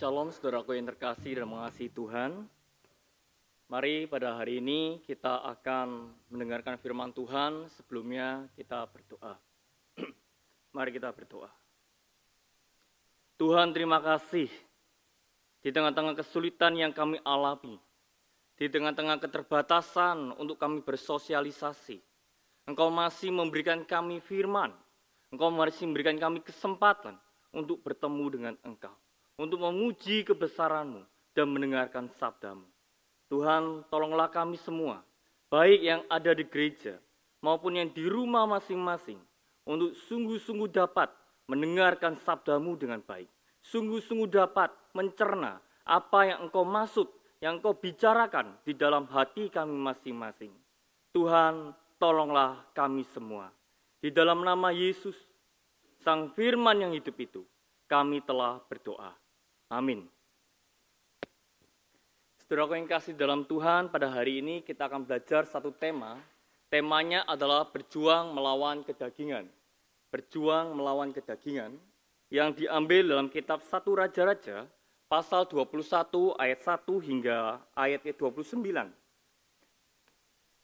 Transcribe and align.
Shalom 0.00 0.32
saudaraku 0.32 0.80
yang 0.80 0.88
terkasih 0.88 1.44
dan 1.44 1.44
mengasihi 1.44 1.92
Tuhan. 1.92 2.48
Mari 3.68 4.08
pada 4.08 4.32
hari 4.32 4.56
ini 4.56 4.96
kita 5.04 5.44
akan 5.44 6.08
mendengarkan 6.32 6.80
firman 6.80 7.12
Tuhan. 7.12 7.68
Sebelumnya 7.76 8.48
kita 8.56 8.88
berdoa. 8.88 9.36
Mari 10.80 10.96
kita 10.96 11.12
berdoa. 11.12 11.52
Tuhan 13.36 13.76
terima 13.76 14.00
kasih 14.00 14.48
di 15.60 15.68
tengah-tengah 15.68 16.16
kesulitan 16.16 16.80
yang 16.80 16.96
kami 16.96 17.20
alami. 17.20 17.76
Di 18.56 18.72
tengah-tengah 18.72 19.20
keterbatasan 19.20 20.32
untuk 20.40 20.56
kami 20.56 20.80
bersosialisasi. 20.80 22.00
Engkau 22.64 22.88
masih 22.88 23.36
memberikan 23.36 23.84
kami 23.84 24.24
firman. 24.24 24.72
Engkau 25.28 25.52
masih 25.52 25.84
memberikan 25.84 26.16
kami 26.16 26.40
kesempatan 26.40 27.20
untuk 27.52 27.84
bertemu 27.84 28.24
dengan 28.32 28.56
Engkau 28.64 28.96
untuk 29.40 29.64
memuji 29.64 30.20
kebesaranmu 30.28 31.00
dan 31.32 31.48
mendengarkan 31.48 32.12
sabdamu. 32.20 32.68
Tuhan, 33.32 33.88
tolonglah 33.88 34.28
kami 34.28 34.60
semua, 34.60 35.00
baik 35.48 35.80
yang 35.80 36.04
ada 36.12 36.36
di 36.36 36.44
gereja 36.44 37.00
maupun 37.40 37.80
yang 37.80 37.88
di 37.88 38.04
rumah 38.04 38.44
masing-masing, 38.44 39.16
untuk 39.64 39.96
sungguh-sungguh 39.96 40.68
dapat 40.68 41.08
mendengarkan 41.48 42.20
sabdamu 42.20 42.76
dengan 42.76 43.00
baik. 43.00 43.32
Sungguh-sungguh 43.64 44.28
dapat 44.28 44.68
mencerna 44.92 45.56
apa 45.88 46.20
yang 46.28 46.48
engkau 46.48 46.64
maksud, 46.64 47.08
yang 47.40 47.60
engkau 47.60 47.72
bicarakan 47.72 48.60
di 48.64 48.76
dalam 48.76 49.08
hati 49.08 49.48
kami 49.48 49.72
masing-masing. 49.72 50.52
Tuhan, 51.16 51.72
tolonglah 51.96 52.68
kami 52.76 53.08
semua. 53.08 53.48
Di 54.00 54.12
dalam 54.12 54.44
nama 54.44 54.68
Yesus, 54.72 55.16
Sang 56.00 56.32
Firman 56.32 56.80
yang 56.80 56.92
hidup 56.96 57.16
itu, 57.20 57.44
kami 57.84 58.24
telah 58.24 58.60
berdoa. 58.64 59.19
Amin. 59.70 60.02
Saudara 62.42 62.74
yang 62.74 62.90
kasih 62.90 63.14
dalam 63.14 63.46
Tuhan, 63.46 63.86
pada 63.86 64.10
hari 64.10 64.42
ini 64.42 64.66
kita 64.66 64.90
akan 64.90 65.06
belajar 65.06 65.46
satu 65.46 65.70
tema. 65.70 66.18
Temanya 66.66 67.22
adalah 67.22 67.62
berjuang 67.70 68.34
melawan 68.34 68.82
kedagingan. 68.82 69.46
Berjuang 70.10 70.74
melawan 70.74 71.14
kedagingan 71.14 71.78
yang 72.34 72.50
diambil 72.50 73.06
dalam 73.06 73.30
kitab 73.30 73.62
1 73.62 73.70
Raja-Raja 73.86 74.66
pasal 75.06 75.46
21 75.46 76.34
ayat 76.38 76.58
1 76.58 77.06
hingga 77.06 77.62
ayat 77.78 78.02
29. 78.02 78.90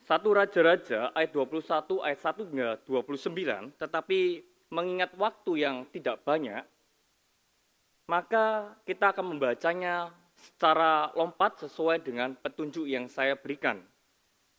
1 0.06 0.10
Raja-Raja 0.10 1.14
ayat 1.14 1.30
21 1.30 2.02
ayat 2.02 2.20
1 2.22 2.50
hingga 2.50 2.68
29, 2.82 3.70
tetapi 3.78 4.42
mengingat 4.74 5.14
waktu 5.14 5.62
yang 5.62 5.86
tidak 5.94 6.22
banyak, 6.26 6.62
maka 8.06 8.70
kita 8.86 9.10
akan 9.10 9.34
membacanya 9.34 10.14
secara 10.38 11.10
lompat 11.18 11.58
sesuai 11.66 12.06
dengan 12.06 12.38
petunjuk 12.38 12.86
yang 12.86 13.10
saya 13.10 13.34
berikan. 13.34 13.82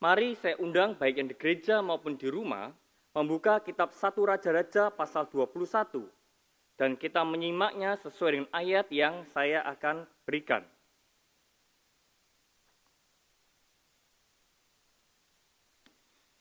Mari 0.03 0.35
saya 0.35 0.59
undang 0.59 0.99
baik 0.99 1.15
yang 1.15 1.31
di 1.31 1.35
gereja 1.39 1.79
maupun 1.79 2.19
di 2.19 2.27
rumah 2.27 2.69
membuka 3.15 3.63
kitab 3.63 3.95
1 3.95 4.13
Raja-Raja 4.13 4.93
pasal 4.93 5.25
21 5.31 6.05
dan 6.77 6.93
kita 6.93 7.25
menyimaknya 7.25 7.97
sesuai 7.97 8.31
dengan 8.35 8.49
ayat 8.53 8.87
yang 8.93 9.25
saya 9.33 9.65
akan 9.65 10.05
berikan. 10.27 10.61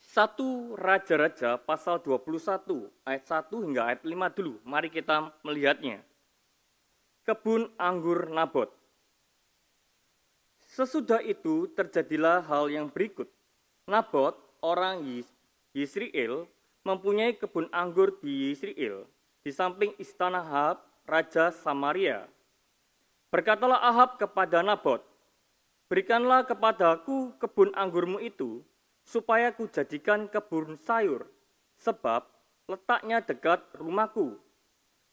Satu 0.02 0.74
Raja-Raja 0.76 1.60
pasal 1.60 2.02
21 2.02 2.88
ayat 3.08 3.24
1 3.24 3.64
hingga 3.64 3.82
ayat 3.94 4.02
5 4.04 4.36
dulu. 4.36 4.60
Mari 4.64 4.88
kita 4.92 5.32
melihatnya 5.44 6.00
kebun 7.26 7.66
anggur 7.74 8.30
Nabot. 8.30 8.70
Sesudah 10.62 11.18
itu 11.26 11.66
terjadilah 11.74 12.38
hal 12.46 12.70
yang 12.70 12.86
berikut. 12.86 13.26
Nabot, 13.90 14.38
orang 14.62 15.02
Yisrael, 15.74 16.46
mempunyai 16.86 17.34
kebun 17.34 17.66
anggur 17.74 18.14
di 18.22 18.54
Yisrael, 18.54 19.10
di 19.42 19.50
samping 19.50 19.90
istana 19.98 20.38
Ahab, 20.38 20.86
Raja 21.02 21.50
Samaria. 21.50 22.30
Berkatalah 23.34 23.82
Ahab 23.82 24.22
kepada 24.22 24.62
Nabot, 24.62 25.02
Berikanlah 25.90 26.46
kepadaku 26.46 27.34
kebun 27.42 27.74
anggurmu 27.74 28.22
itu, 28.22 28.62
supaya 29.02 29.50
ku 29.50 29.66
jadikan 29.66 30.30
kebun 30.30 30.78
sayur, 30.78 31.26
sebab 31.78 32.26
letaknya 32.70 33.22
dekat 33.22 33.62
rumahku 33.74 34.45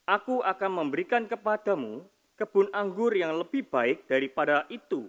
aku 0.04 0.44
akan 0.44 0.72
memberikan 0.84 1.24
kepadamu 1.28 2.04
kebun 2.36 2.68
anggur 2.76 3.14
yang 3.16 3.40
lebih 3.40 3.64
baik 3.68 4.04
daripada 4.10 4.68
itu 4.68 5.08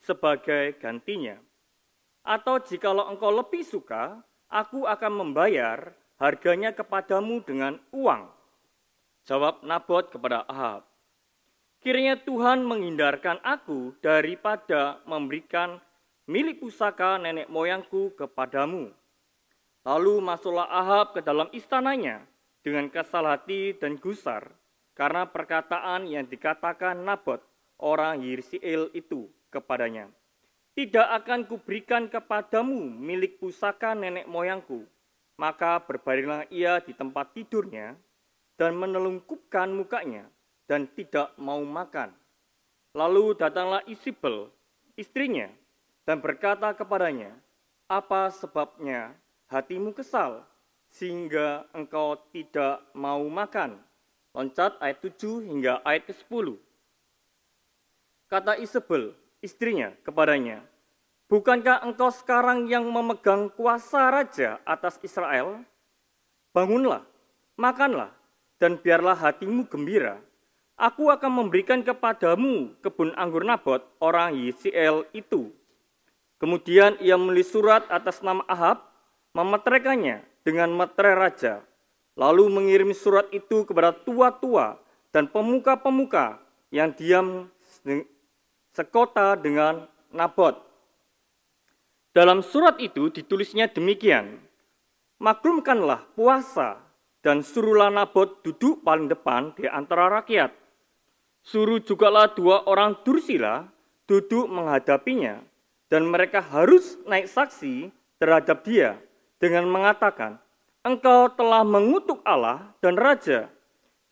sebagai 0.00 0.76
gantinya. 0.80 1.36
Atau 2.24 2.60
jikalau 2.60 3.08
engkau 3.08 3.32
lebih 3.32 3.64
suka, 3.64 4.20
aku 4.48 4.84
akan 4.84 5.12
membayar 5.24 5.92
harganya 6.20 6.72
kepadamu 6.72 7.40
dengan 7.44 7.80
uang. 7.92 8.28
Jawab 9.24 9.64
Nabot 9.64 10.08
kepada 10.08 10.44
Ahab. 10.48 10.84
Kiranya 11.80 12.20
Tuhan 12.20 12.60
menghindarkan 12.64 13.40
aku 13.40 13.96
daripada 14.04 15.00
memberikan 15.08 15.80
milik 16.28 16.60
pusaka 16.60 17.16
nenek 17.16 17.48
moyangku 17.48 18.12
kepadamu. 18.20 18.92
Lalu 19.80 20.20
masuklah 20.20 20.68
Ahab 20.68 21.16
ke 21.16 21.24
dalam 21.24 21.48
istananya 21.56 22.29
dengan 22.60 22.92
kesal 22.92 23.24
hati 23.24 23.72
dan 23.76 23.96
gusar 23.96 24.52
karena 24.92 25.24
perkataan 25.24 26.04
yang 26.04 26.28
dikatakan 26.28 27.00
Nabot 27.00 27.40
orang 27.80 28.20
Yirsiel 28.20 28.92
itu 28.92 29.32
kepadanya. 29.48 30.12
Tidak 30.76 31.08
akan 31.24 31.48
kuberikan 31.50 32.06
kepadamu 32.06 32.78
milik 32.78 33.42
pusaka 33.42 33.96
nenek 33.96 34.28
moyangku. 34.30 34.86
Maka 35.40 35.80
berbaringlah 35.80 36.52
ia 36.52 36.84
di 36.84 36.92
tempat 36.92 37.32
tidurnya 37.32 37.96
dan 38.60 38.76
menelungkupkan 38.76 39.72
mukanya 39.72 40.28
dan 40.68 40.84
tidak 40.92 41.32
mau 41.40 41.64
makan. 41.64 42.12
Lalu 42.92 43.32
datanglah 43.40 43.80
Isibel, 43.88 44.52
istrinya, 45.00 45.48
dan 46.04 46.20
berkata 46.20 46.76
kepadanya, 46.76 47.32
Apa 47.88 48.28
sebabnya 48.28 49.16
hatimu 49.48 49.96
kesal 49.96 50.44
sehingga 50.90 51.64
engkau 51.70 52.18
tidak 52.34 52.82
mau 52.92 53.22
makan. 53.30 53.78
Loncat 54.30 54.78
ayat 54.78 54.98
7 55.02 55.42
hingga 55.42 55.82
ayat 55.82 56.06
ke-10. 56.06 56.54
Kata 58.30 58.54
Isabel, 58.62 59.10
istrinya, 59.42 59.90
kepadanya, 60.06 60.62
Bukankah 61.30 61.86
engkau 61.86 62.10
sekarang 62.10 62.66
yang 62.66 62.90
memegang 62.90 63.54
kuasa 63.54 64.10
raja 64.10 64.58
atas 64.66 64.98
Israel? 64.98 65.62
Bangunlah, 66.50 67.06
makanlah, 67.54 68.10
dan 68.58 68.74
biarlah 68.74 69.14
hatimu 69.14 69.62
gembira. 69.70 70.18
Aku 70.74 71.06
akan 71.06 71.30
memberikan 71.30 71.86
kepadamu 71.86 72.74
kebun 72.82 73.14
anggur 73.14 73.46
Nabot, 73.46 73.78
orang 74.02 74.34
Yisiel 74.34 75.06
itu. 75.14 75.54
Kemudian 76.42 76.98
ia 76.98 77.14
menulis 77.14 77.46
surat 77.54 77.86
atas 77.86 78.26
nama 78.26 78.42
Ahab, 78.50 78.82
memeteraikannya 79.30 80.26
dengan 80.44 80.72
materai 80.72 81.16
raja, 81.16 81.60
lalu 82.16 82.48
mengirim 82.48 82.92
surat 82.96 83.28
itu 83.32 83.64
kepada 83.68 83.92
tua-tua 83.92 84.80
dan 85.12 85.28
pemuka-pemuka 85.28 86.40
yang 86.70 86.94
diam 86.94 87.50
sekota 88.72 89.34
dengan 89.36 89.86
Nabot. 90.10 90.58
Dalam 92.10 92.42
surat 92.42 92.78
itu 92.82 93.10
ditulisnya 93.10 93.70
demikian, 93.70 94.42
Maklumkanlah 95.20 96.16
puasa 96.16 96.80
dan 97.20 97.44
suruhlah 97.44 97.92
Nabot 97.92 98.40
duduk 98.40 98.80
paling 98.80 99.04
depan 99.04 99.52
di 99.52 99.68
antara 99.68 100.08
rakyat. 100.08 100.48
Suruh 101.44 101.76
jugalah 101.84 102.32
dua 102.32 102.64
orang 102.64 102.96
Dursila 103.04 103.68
duduk 104.08 104.48
menghadapinya 104.48 105.44
dan 105.92 106.08
mereka 106.08 106.40
harus 106.40 106.96
naik 107.04 107.28
saksi 107.28 107.92
terhadap 108.16 108.64
dia 108.64 108.96
dengan 109.40 109.66
mengatakan, 109.66 110.36
Engkau 110.84 111.32
telah 111.32 111.64
mengutuk 111.64 112.20
Allah 112.24 112.72
dan 112.80 112.96
Raja. 112.96 113.48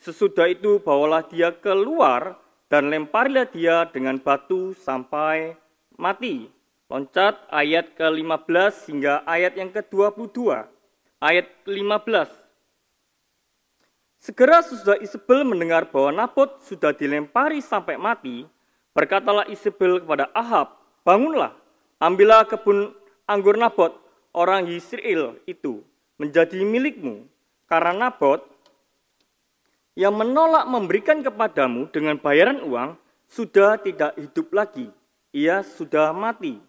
Sesudah 0.00 0.48
itu 0.48 0.80
bawalah 0.80 1.24
dia 1.24 1.52
keluar 1.52 2.36
dan 2.68 2.92
lemparilah 2.92 3.48
dia 3.48 3.88
dengan 3.88 4.20
batu 4.20 4.76
sampai 4.76 5.56
mati. 5.96 6.48
Loncat 6.88 7.44
ayat 7.52 7.92
ke-15 7.96 8.88
hingga 8.88 9.24
ayat 9.28 9.56
yang 9.56 9.68
ke-22. 9.72 10.64
Ayat 11.20 11.46
ke-15. 11.64 12.28
Segera 14.18 14.60
sesudah 14.64 14.96
Isabel 15.00 15.44
mendengar 15.44 15.88
bahwa 15.88 16.10
Nabot 16.24 16.58
sudah 16.64 16.90
dilempari 16.90 17.62
sampai 17.62 17.94
mati, 17.96 18.44
berkatalah 18.90 19.46
Isabel 19.46 20.02
kepada 20.02 20.26
Ahab, 20.34 20.74
bangunlah, 21.06 21.54
ambillah 22.02 22.44
kebun 22.44 22.92
anggur 23.30 23.54
Nabot 23.54 24.07
orang 24.38 24.70
Yisrael 24.70 25.42
itu 25.50 25.82
menjadi 26.14 26.62
milikmu 26.62 27.26
karena 27.66 28.06
Nabot 28.06 28.46
yang 29.98 30.14
menolak 30.14 30.62
memberikan 30.70 31.26
kepadamu 31.26 31.90
dengan 31.90 32.14
bayaran 32.22 32.62
uang 32.62 32.94
sudah 33.26 33.82
tidak 33.82 34.14
hidup 34.14 34.54
lagi. 34.54 34.86
Ia 35.34 35.66
sudah 35.66 36.14
mati. 36.14 36.62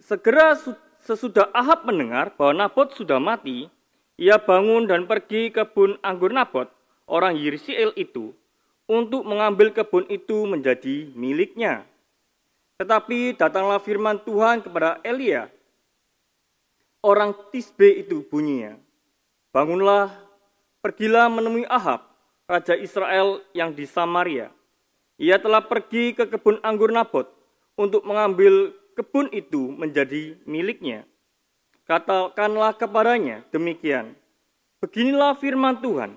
Segera 0.00 0.56
sesudah 1.04 1.52
Ahab 1.52 1.84
mendengar 1.84 2.32
bahwa 2.40 2.64
Nabot 2.64 2.88
sudah 2.96 3.20
mati, 3.20 3.68
ia 4.16 4.40
bangun 4.40 4.88
dan 4.88 5.04
pergi 5.04 5.52
ke 5.52 5.60
kebun 5.62 6.00
anggur 6.00 6.32
Nabot, 6.32 6.72
orang 7.04 7.36
Yirsiel 7.36 7.92
itu, 7.94 8.32
untuk 8.88 9.28
mengambil 9.28 9.70
kebun 9.70 10.08
itu 10.08 10.48
menjadi 10.48 11.12
miliknya. 11.12 11.84
Tetapi 12.80 13.36
datanglah 13.36 13.78
firman 13.78 14.18
Tuhan 14.24 14.64
kepada 14.64 14.98
Elia, 15.04 15.52
orang 17.02 17.34
Tisbe 17.50 17.86
itu 17.86 18.26
bunyinya. 18.26 18.78
Bangunlah, 19.54 20.12
pergilah 20.82 21.30
menemui 21.30 21.64
Ahab, 21.66 22.04
raja 22.46 22.74
Israel 22.74 23.42
yang 23.54 23.72
di 23.72 23.88
Samaria. 23.88 24.50
Ia 25.18 25.38
telah 25.42 25.64
pergi 25.66 26.14
ke 26.14 26.30
kebun 26.30 26.62
anggur 26.62 26.94
Nabot 26.94 27.26
untuk 27.74 28.06
mengambil 28.06 28.70
kebun 28.94 29.30
itu 29.34 29.74
menjadi 29.74 30.38
miliknya. 30.46 31.06
Katakanlah 31.86 32.76
kepadanya 32.76 33.42
demikian. 33.50 34.14
Beginilah 34.78 35.34
firman 35.34 35.82
Tuhan, 35.82 36.14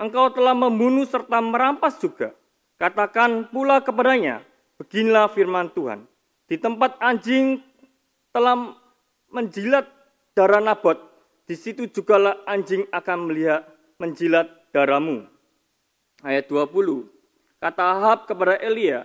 engkau 0.00 0.32
telah 0.34 0.56
membunuh 0.56 1.06
serta 1.06 1.38
merampas 1.38 2.00
juga. 2.00 2.34
Katakan 2.80 3.46
pula 3.52 3.78
kepadanya, 3.84 4.42
beginilah 4.80 5.30
firman 5.30 5.68
Tuhan. 5.70 6.08
Di 6.50 6.58
tempat 6.58 6.98
anjing 6.98 7.62
telah 8.34 8.74
menjilat 9.30 9.86
darah 10.40 10.64
Nabot, 10.64 10.96
di 11.44 11.52
situ 11.52 11.84
jugalah 11.84 12.40
anjing 12.48 12.88
akan 12.88 13.28
melihat 13.28 13.68
menjilat 14.00 14.48
darahmu. 14.72 15.28
Ayat 16.24 16.48
20. 16.48 17.04
Kata 17.60 17.82
Ahab 17.92 18.24
kepada 18.24 18.56
Elia, 18.56 19.04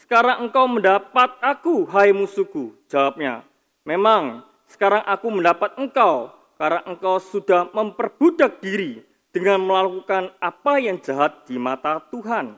sekarang 0.00 0.48
engkau 0.48 0.64
mendapat 0.64 1.36
aku, 1.44 1.84
hai 1.92 2.16
musuhku. 2.16 2.72
Jawabnya, 2.88 3.44
memang 3.84 4.40
sekarang 4.64 5.04
aku 5.04 5.28
mendapat 5.28 5.76
engkau, 5.76 6.32
karena 6.56 6.80
engkau 6.88 7.20
sudah 7.20 7.68
memperbudak 7.76 8.64
diri 8.64 9.04
dengan 9.28 9.60
melakukan 9.60 10.32
apa 10.40 10.80
yang 10.80 10.96
jahat 10.96 11.44
di 11.44 11.60
mata 11.60 12.00
Tuhan. 12.08 12.56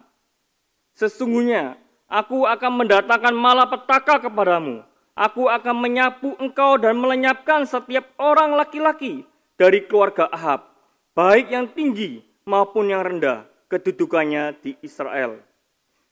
Sesungguhnya, 0.95 1.75
aku 2.07 2.47
akan 2.47 2.87
mendatangkan 2.87 3.35
malapetaka 3.35 4.31
kepadamu, 4.31 4.87
Aku 5.13 5.45
akan 5.45 5.77
menyapu 5.77 6.33
engkau 6.41 6.81
dan 6.81 6.97
melenyapkan 6.97 7.69
setiap 7.69 8.09
orang 8.17 8.57
laki-laki 8.57 9.29
dari 9.61 9.85
keluarga 9.85 10.25
Ahab, 10.33 10.73
baik 11.13 11.53
yang 11.53 11.69
tinggi 11.69 12.25
maupun 12.49 12.89
yang 12.89 13.05
rendah 13.05 13.45
kedudukannya 13.69 14.57
di 14.65 14.73
Israel. 14.81 15.37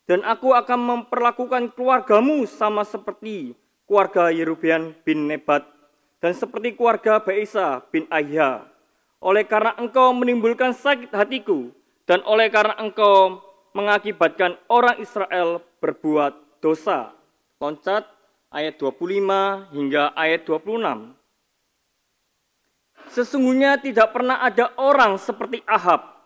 Dan 0.05 0.21
aku 0.21 0.53
akan 0.53 0.81
memperlakukan 0.85 1.73
keluargamu 1.73 2.45
sama 2.45 2.85
seperti 2.85 3.57
keluarga 3.89 4.29
Yerubian 4.29 4.93
bin 5.01 5.33
Nebat 5.33 5.65
dan 6.21 6.37
seperti 6.37 6.77
keluarga 6.77 7.25
Baisa 7.25 7.81
bin 7.89 8.05
Ayha. 8.13 8.69
Oleh 9.25 9.49
karena 9.49 9.73
engkau 9.81 10.13
menimbulkan 10.13 10.77
sakit 10.77 11.09
hatiku 11.17 11.73
dan 12.05 12.21
oleh 12.29 12.53
karena 12.53 12.77
engkau 12.77 13.41
mengakibatkan 13.73 14.61
orang 14.69 15.01
Israel 15.01 15.65
berbuat 15.81 16.61
dosa. 16.61 17.17
Loncat 17.61 18.20
ayat 18.51 18.75
25 18.77 19.71
hingga 19.75 20.11
ayat 20.19 20.43
26. 20.43 21.15
Sesungguhnya 23.11 23.79
tidak 23.79 24.15
pernah 24.15 24.39
ada 24.43 24.71
orang 24.79 25.19
seperti 25.19 25.63
Ahab. 25.67 26.19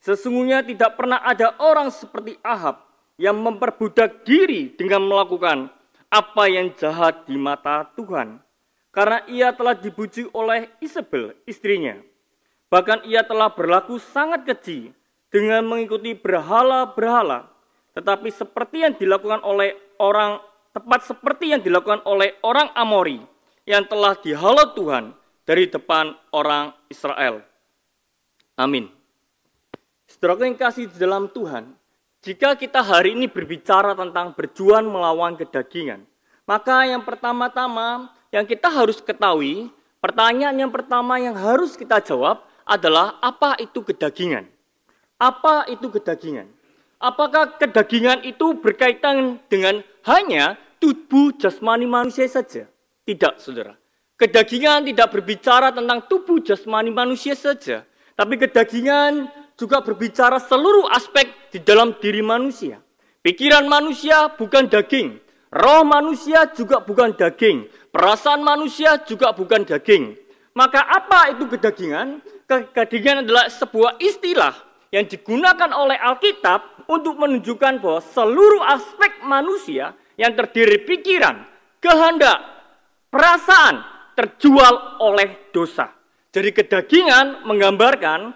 Sesungguhnya 0.00 0.62
tidak 0.62 0.96
pernah 0.96 1.20
ada 1.24 1.56
orang 1.58 1.92
seperti 1.92 2.36
Ahab 2.44 2.84
yang 3.16 3.36
memperbudak 3.40 4.24
diri 4.24 4.72
dengan 4.76 5.04
melakukan 5.04 5.72
apa 6.12 6.44
yang 6.46 6.72
jahat 6.76 7.24
di 7.26 7.36
mata 7.36 7.84
Tuhan. 7.96 8.38
Karena 8.92 9.20
ia 9.28 9.52
telah 9.52 9.76
dibujuk 9.76 10.32
oleh 10.32 10.72
Isabel, 10.80 11.36
istrinya. 11.44 12.00
Bahkan 12.72 13.04
ia 13.04 13.20
telah 13.20 13.52
berlaku 13.52 14.00
sangat 14.00 14.48
keji 14.48 14.96
dengan 15.28 15.68
mengikuti 15.68 16.16
berhala-berhala. 16.16 17.44
Tetapi 17.92 18.28
seperti 18.32 18.88
yang 18.88 18.94
dilakukan 18.96 19.44
oleh 19.44 19.76
orang 20.00 20.40
tepat 20.76 21.08
seperti 21.08 21.56
yang 21.56 21.64
dilakukan 21.64 22.04
oleh 22.04 22.36
orang 22.44 22.68
Amori 22.76 23.16
yang 23.64 23.88
telah 23.88 24.12
dihalau 24.20 24.76
Tuhan 24.76 25.16
dari 25.48 25.72
depan 25.72 26.12
orang 26.36 26.76
Israel. 26.92 27.40
Amin. 28.60 28.92
Saudara 30.04 30.44
yang 30.44 30.60
kasih 30.60 30.92
di 30.92 31.00
dalam 31.00 31.32
Tuhan, 31.32 31.72
jika 32.20 32.52
kita 32.60 32.84
hari 32.84 33.16
ini 33.16 33.24
berbicara 33.24 33.96
tentang 33.96 34.36
berjuang 34.36 34.84
melawan 34.84 35.32
kedagingan, 35.40 36.04
maka 36.44 36.84
yang 36.84 37.00
pertama-tama 37.00 38.12
yang 38.28 38.44
kita 38.44 38.68
harus 38.68 39.00
ketahui, 39.00 39.72
pertanyaan 40.04 40.60
yang 40.60 40.70
pertama 40.70 41.16
yang 41.16 41.34
harus 41.34 41.72
kita 41.72 42.04
jawab 42.04 42.44
adalah 42.68 43.16
apa 43.24 43.56
itu 43.64 43.80
kedagingan? 43.80 44.44
Apa 45.16 45.64
itu 45.72 45.88
kedagingan? 45.88 46.52
Apakah 47.00 47.56
kedagingan 47.56 48.24
itu 48.24 48.56
berkaitan 48.60 49.40
dengan 49.48 49.80
hanya 50.04 50.56
tubuh 50.78 51.34
jasmani 51.36 51.84
manusia 51.88 52.26
saja. 52.28 52.68
Tidak, 53.06 53.38
saudara. 53.38 53.76
Kedagingan 54.16 54.88
tidak 54.88 55.12
berbicara 55.12 55.70
tentang 55.76 56.08
tubuh 56.08 56.40
jasmani 56.40 56.88
manusia 56.88 57.36
saja. 57.36 57.84
Tapi 58.16 58.40
kedagingan 58.40 59.28
juga 59.60 59.84
berbicara 59.84 60.40
seluruh 60.40 60.88
aspek 60.88 61.52
di 61.52 61.60
dalam 61.60 61.96
diri 62.00 62.24
manusia. 62.24 62.80
Pikiran 63.20 63.68
manusia 63.68 64.32
bukan 64.32 64.72
daging. 64.72 65.20
Roh 65.52 65.84
manusia 65.84 66.48
juga 66.52 66.80
bukan 66.80 67.12
daging. 67.12 67.68
Perasaan 67.92 68.40
manusia 68.40 69.00
juga 69.04 69.36
bukan 69.36 69.68
daging. 69.68 70.16
Maka 70.56 70.80
apa 70.80 71.36
itu 71.36 71.44
kedagingan? 71.52 72.24
Kedagingan 72.48 73.28
adalah 73.28 73.52
sebuah 73.52 74.00
istilah 74.00 74.56
yang 74.94 75.04
digunakan 75.04 75.70
oleh 75.76 75.98
Alkitab 76.00 76.88
untuk 76.88 77.20
menunjukkan 77.20 77.82
bahwa 77.82 78.00
seluruh 78.00 78.62
aspek 78.64 79.20
manusia 79.26 79.92
yang 80.16 80.32
terdiri 80.32 80.84
pikiran, 80.84 81.44
kehendak, 81.80 82.40
perasaan 83.08 83.84
terjual 84.16 85.00
oleh 85.04 85.52
dosa. 85.52 85.92
Jadi 86.32 86.52
kedagingan 86.52 87.48
menggambarkan 87.48 88.32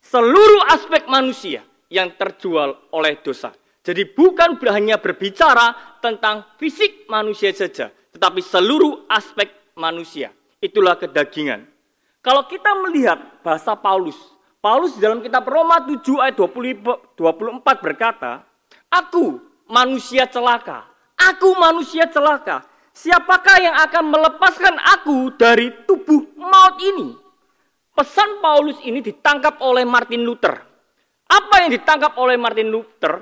seluruh 0.00 0.68
aspek 0.68 1.08
manusia 1.08 1.64
yang 1.92 2.12
terjual 2.16 2.92
oleh 2.92 3.20
dosa. 3.20 3.52
Jadi 3.84 4.16
bukan 4.16 4.56
hanya 4.72 4.96
berbicara 4.96 5.98
tentang 6.00 6.56
fisik 6.56 7.04
manusia 7.08 7.52
saja, 7.52 7.92
tetapi 8.16 8.40
seluruh 8.40 9.04
aspek 9.12 9.76
manusia. 9.76 10.32
Itulah 10.56 10.96
kedagingan. 10.96 11.68
Kalau 12.24 12.48
kita 12.48 12.72
melihat 12.80 13.20
bahasa 13.44 13.76
Paulus, 13.76 14.16
Paulus 14.64 14.96
dalam 14.96 15.20
kitab 15.20 15.44
Roma 15.44 15.84
7 15.84 16.00
ayat 16.24 16.40
24 16.40 17.60
berkata, 17.84 18.40
Aku 18.88 19.44
manusia 19.68 20.24
celaka, 20.24 20.88
Aku 21.32 21.56
manusia 21.56 22.04
celaka. 22.10 22.66
Siapakah 22.94 23.56
yang 23.58 23.76
akan 23.80 24.04
melepaskan 24.12 24.76
aku 24.76 25.34
dari 25.34 25.72
tubuh 25.88 26.30
maut 26.36 26.76
ini? 26.78 27.16
Pesan 27.94 28.38
Paulus 28.44 28.78
ini 28.84 29.00
ditangkap 29.02 29.58
oleh 29.62 29.82
Martin 29.86 30.22
Luther. 30.22 30.54
Apa 31.26 31.64
yang 31.64 31.70
ditangkap 31.74 32.14
oleh 32.20 32.36
Martin 32.36 32.68
Luther? 32.70 33.18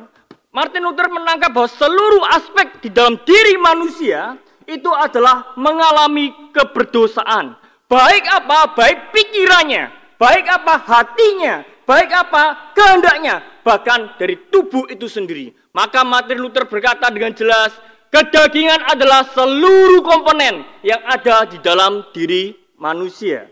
Martin 0.53 0.85
Luther 0.85 1.09
menangkap 1.09 1.49
bahwa 1.55 1.71
seluruh 1.71 2.25
aspek 2.37 2.85
di 2.85 2.93
dalam 2.93 3.17
diri 3.25 3.57
manusia 3.57 4.37
itu 4.69 4.91
adalah 4.93 5.57
mengalami 5.57 6.53
keberdosaan. 6.53 7.57
Baik 7.89 8.25
apa? 8.29 8.73
Baik 8.77 9.13
pikirannya, 9.13 10.17
baik 10.21 10.45
apa 10.49 10.75
hatinya, 10.85 11.65
baik 11.89 12.11
apa 12.13 12.73
kehendaknya, 12.77 13.41
bahkan 13.65 14.13
dari 14.21 14.37
tubuh 14.49 14.89
itu 14.93 15.09
sendiri. 15.09 15.53
Maka 15.73 16.05
Martin 16.05 16.41
Luther 16.41 16.69
berkata 16.69 17.09
dengan 17.09 17.33
jelas, 17.33 17.73
kedagingan 18.13 18.85
adalah 18.93 19.25
seluruh 19.33 20.05
komponen 20.05 20.63
yang 20.85 21.01
ada 21.09 21.49
di 21.49 21.57
dalam 21.65 22.05
diri 22.13 22.53
manusia. 22.77 23.49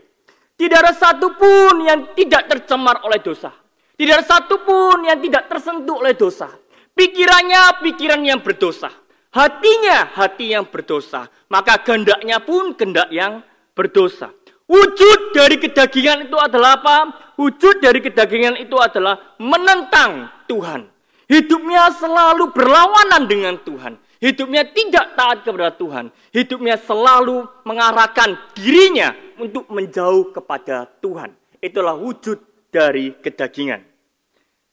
Tidak 0.55 0.77
ada 0.77 0.93
satupun 0.93 1.81
yang 1.81 2.13
tidak 2.13 2.45
tercemar 2.45 3.01
oleh 3.01 3.17
dosa. 3.17 3.49
Tidak 3.97 4.13
ada 4.13 4.25
satupun 4.25 5.09
yang 5.09 5.17
tidak 5.17 5.49
tersentuh 5.49 6.05
oleh 6.05 6.13
dosa. 6.13 6.53
Pikirannya 6.93 7.81
pikiran 7.81 8.21
yang 8.21 8.45
berdosa. 8.45 8.93
Hatinya 9.33 10.13
hati 10.13 10.53
yang 10.53 10.69
berdosa. 10.69 11.25
Maka 11.49 11.81
kehendaknya 11.81 12.37
pun 12.45 12.77
kehendak 12.77 13.09
yang 13.09 13.41
berdosa. 13.73 14.29
Wujud 14.69 15.33
dari 15.33 15.57
kedagingan 15.57 16.29
itu 16.29 16.37
adalah 16.37 16.77
apa? 16.77 16.97
Wujud 17.41 17.81
dari 17.81 17.99
kedagingan 17.99 18.55
itu 18.61 18.77
adalah 18.77 19.35
menentang 19.41 20.29
Tuhan. 20.45 20.85
Hidupnya 21.25 21.89
selalu 21.97 22.53
berlawanan 22.53 23.25
dengan 23.25 23.57
Tuhan. 23.65 23.97
Hidupnya 24.21 24.69
tidak 24.69 25.17
taat 25.17 25.41
kepada 25.41 25.73
Tuhan. 25.73 26.13
Hidupnya 26.29 26.77
selalu 26.77 27.49
mengarahkan 27.65 28.37
dirinya 28.53 29.17
untuk 29.41 29.65
menjauh 29.73 30.29
kepada 30.29 30.85
Tuhan. 31.01 31.33
Itulah 31.57 31.97
wujud 31.97 32.37
dari 32.69 33.17
kedagingan. 33.17 33.81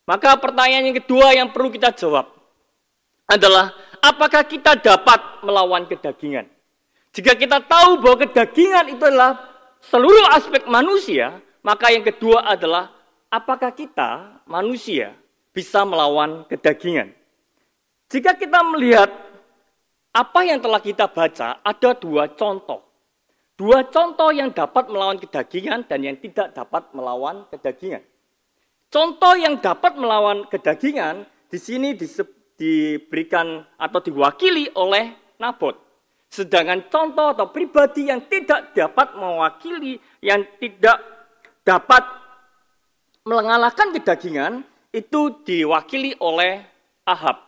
Maka 0.05 0.37
pertanyaan 0.37 0.93
yang 0.93 0.99
kedua 1.01 1.33
yang 1.33 1.49
perlu 1.49 1.73
kita 1.73 1.97
jawab. 1.97 2.37
adalah 3.29 3.77
apakah 4.01 4.41
kita 4.49 4.81
dapat 4.81 5.45
melawan 5.45 5.85
kedagingan. 5.85 6.49
Jika 7.13 7.37
kita 7.37 7.61
tahu 7.61 8.01
bahwa 8.01 8.25
kedagingan 8.25 8.89
itu 8.89 9.05
adalah 9.05 9.37
seluruh 9.85 10.33
aspek 10.33 10.65
manusia, 10.65 11.37
maka 11.61 11.93
yang 11.93 12.01
kedua 12.09 12.49
adalah 12.49 12.89
apakah 13.29 13.69
kita 13.77 14.41
manusia 14.49 15.13
bisa 15.53 15.85
melawan 15.85 16.49
kedagingan. 16.49 17.13
Jika 18.09 18.33
kita 18.33 18.65
melihat 18.65 19.13
apa 20.19 20.43
yang 20.43 20.59
telah 20.59 20.83
kita 20.83 21.07
baca, 21.07 21.63
ada 21.63 21.91
dua 21.95 22.35
contoh. 22.35 22.83
Dua 23.55 23.87
contoh 23.87 24.35
yang 24.35 24.51
dapat 24.51 24.91
melawan 24.91 25.19
kedagingan 25.19 25.87
dan 25.87 26.03
yang 26.03 26.19
tidak 26.19 26.55
dapat 26.59 26.91
melawan 26.91 27.47
kedagingan. 27.55 28.03
Contoh 28.91 29.35
yang 29.39 29.63
dapat 29.63 29.95
melawan 29.95 30.47
kedagingan 30.51 31.23
di 31.47 31.59
sini 31.59 31.95
diberikan 32.59 33.63
atau 33.79 34.01
diwakili 34.03 34.75
oleh 34.75 35.15
Nabot. 35.39 35.79
Sedangkan 36.29 36.91
contoh 36.91 37.33
atau 37.33 37.49
pribadi 37.55 38.11
yang 38.11 38.27
tidak 38.27 38.75
dapat 38.75 39.15
mewakili, 39.15 40.03
yang 40.19 40.43
tidak 40.59 40.99
dapat 41.63 42.05
mengalahkan 43.23 43.95
kedagingan, 43.95 44.67
itu 44.91 45.41
diwakili 45.47 46.19
oleh 46.21 46.65
Ahab. 47.09 47.48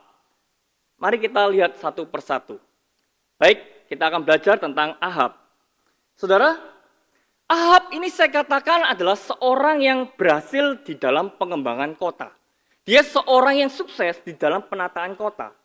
Mari 1.00 1.16
kita 1.16 1.48
lihat 1.48 1.80
satu 1.80 2.04
persatu. 2.04 2.60
Baik, 3.40 3.88
kita 3.88 4.12
akan 4.12 4.20
belajar 4.20 4.60
tentang 4.60 5.00
Ahab. 5.00 5.32
Saudara, 6.12 6.60
Ahab 7.48 7.88
ini 7.96 8.12
saya 8.12 8.28
katakan 8.28 8.84
adalah 8.84 9.16
seorang 9.16 9.80
yang 9.80 10.12
berhasil 10.12 10.76
di 10.84 11.00
dalam 11.00 11.32
pengembangan 11.40 11.96
kota. 11.96 12.28
Dia 12.84 13.00
seorang 13.00 13.64
yang 13.64 13.72
sukses 13.72 14.20
di 14.20 14.36
dalam 14.36 14.60
penataan 14.68 15.16
kota. 15.16 15.56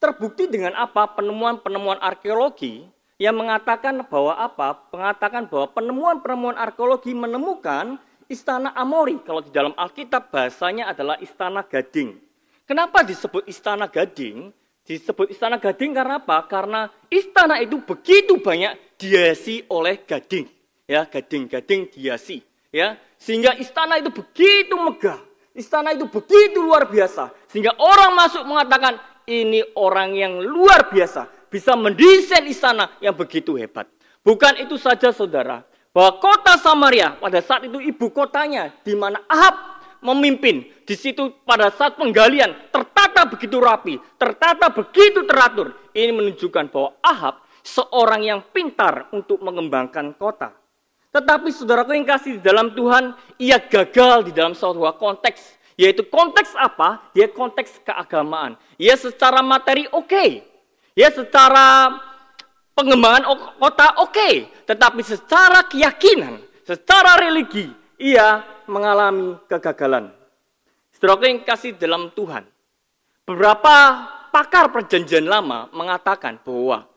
Terbukti 0.00 0.48
dengan 0.48 0.72
apa? 0.72 1.04
Penemuan-penemuan 1.12 2.00
arkeologi 2.00 2.88
yang 3.20 3.36
mengatakan 3.36 4.08
bahwa 4.08 4.40
apa? 4.40 4.88
Mengatakan 4.88 5.52
bahwa 5.52 5.68
penemuan-penemuan 5.68 6.56
arkeologi 6.56 7.12
menemukan 7.12 8.00
istana 8.24 8.72
Amori. 8.72 9.20
Kalau 9.20 9.44
di 9.44 9.52
dalam 9.52 9.76
Alkitab 9.76 10.32
bahasanya 10.32 10.88
adalah 10.88 11.20
istana 11.20 11.60
Gading. 11.60 12.16
Kenapa 12.64 13.04
disebut 13.04 13.44
istana 13.44 13.84
Gading? 13.84 14.56
Disebut 14.88 15.28
istana 15.28 15.60
Gading 15.60 15.92
karena 15.92 16.16
apa? 16.16 16.48
Karena 16.48 16.88
istana 17.12 17.60
itu 17.60 17.76
begitu 17.84 18.40
banyak 18.40 18.96
diasi 18.96 19.60
oleh 19.68 20.00
gading. 20.08 20.48
Ya, 20.88 21.04
gading-gading 21.04 21.92
diasi. 21.92 22.40
Ya, 22.72 22.96
sehingga 23.20 23.52
istana 23.60 24.00
itu 24.00 24.08
begitu 24.08 24.72
megah. 24.80 25.20
Istana 25.52 25.92
itu 25.92 26.08
begitu 26.08 26.64
luar 26.64 26.88
biasa. 26.88 27.28
Sehingga 27.52 27.76
orang 27.76 28.16
masuk 28.16 28.48
mengatakan, 28.48 28.96
ini 29.28 29.60
orang 29.76 30.16
yang 30.16 30.40
luar 30.40 30.88
biasa. 30.88 31.28
Bisa 31.52 31.76
mendesain 31.76 32.48
istana 32.48 32.96
yang 33.04 33.12
begitu 33.12 33.60
hebat. 33.60 33.84
Bukan 34.24 34.56
itu 34.64 34.80
saja 34.80 35.12
saudara. 35.12 35.68
Bahwa 35.92 36.16
kota 36.16 36.56
Samaria 36.56 37.16
pada 37.20 37.44
saat 37.44 37.68
itu 37.68 37.76
ibu 37.76 38.08
kotanya. 38.08 38.72
di 38.80 38.96
mana 38.96 39.20
Ahab 39.28 39.78
memimpin. 40.00 40.64
Di 40.88 40.96
situ 40.96 41.32
pada 41.44 41.68
saat 41.68 42.00
penggalian 42.00 42.54
tertata 43.18 43.34
begitu 43.34 43.56
rapi. 43.58 43.94
Tertata 44.14 44.66
begitu 44.70 45.26
teratur. 45.26 45.74
Ini 45.90 46.14
menunjukkan 46.14 46.70
bahwa 46.70 46.94
Ahab 47.02 47.42
seorang 47.66 48.22
yang 48.22 48.40
pintar 48.54 49.10
untuk 49.10 49.42
mengembangkan 49.42 50.14
kota. 50.14 50.54
Tetapi 51.10 51.50
saudaraku 51.50 51.98
yang 51.98 52.06
kasih 52.06 52.38
di 52.38 52.42
dalam 52.44 52.70
Tuhan, 52.78 53.18
ia 53.42 53.58
gagal 53.58 54.30
di 54.30 54.32
dalam 54.36 54.54
suatu 54.54 54.78
konteks 54.94 55.58
yaitu 55.78 56.06
konteks 56.06 56.58
apa? 56.58 57.10
Dia 57.14 57.30
konteks 57.30 57.82
keagamaan. 57.82 58.58
Ya 58.78 58.94
secara 58.94 59.42
materi 59.42 59.90
oke. 59.90 60.06
Okay. 60.06 60.30
Ya 60.94 61.10
secara 61.10 61.98
pengembangan 62.78 63.26
kota 63.58 63.98
oke. 63.98 64.14
Okay. 64.14 64.34
Tetapi 64.62 65.02
secara 65.02 65.66
keyakinan, 65.66 66.38
secara 66.62 67.18
religi, 67.18 67.70
ia 67.98 68.42
mengalami 68.66 69.38
kegagalan. 69.50 70.10
Saudara 70.98 71.30
yang 71.30 71.46
kasih 71.46 71.78
dalam 71.78 72.10
Tuhan. 72.10 72.57
Beberapa 73.28 74.08
pakar 74.32 74.72
perjanjian 74.72 75.28
lama 75.28 75.68
mengatakan 75.76 76.40
bahwa 76.40 76.88